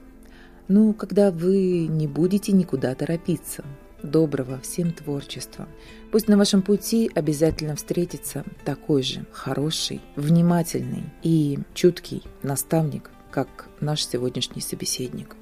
Ну, 0.68 0.94
когда 0.94 1.32
вы 1.32 1.88
не 1.88 2.08
будете 2.08 2.52
никуда 2.52 2.94
торопиться. 2.94 3.64
Доброго 4.04 4.60
всем 4.60 4.92
творчества. 4.92 5.66
Пусть 6.12 6.28
на 6.28 6.38
вашем 6.38 6.62
пути 6.62 7.10
обязательно 7.16 7.78
встретится 7.78 8.44
такой 8.66 9.02
же 9.02 9.26
хороший, 9.32 10.02
внимательный 10.18 11.06
и 11.24 11.60
чуткий 11.74 12.24
наставник, 12.44 13.10
как 13.32 13.70
наш 13.80 14.06
сегодняшний 14.06 14.62
собеседник. 14.62 15.38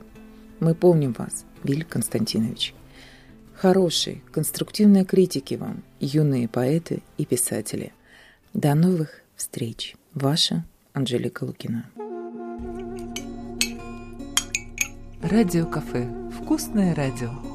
Мы 0.59 0.75
помним 0.75 1.13
вас, 1.13 1.43
Виль 1.63 1.85
Константинович. 1.85 2.75
Хорошей, 3.55 4.23
конструктивной 4.31 5.05
критики 5.05 5.55
вам, 5.55 5.83
юные 5.99 6.47
поэты 6.47 7.01
и 7.17 7.25
писатели. 7.25 7.93
До 8.53 8.75
новых 8.75 9.21
встреч! 9.35 9.95
Ваша 10.15 10.63
Анжелика 10.93 11.43
Лукина. 11.43 11.85
Радио 15.23 15.65
кафе. 15.65 16.07
Вкусное 16.39 16.93
радио. 16.93 17.52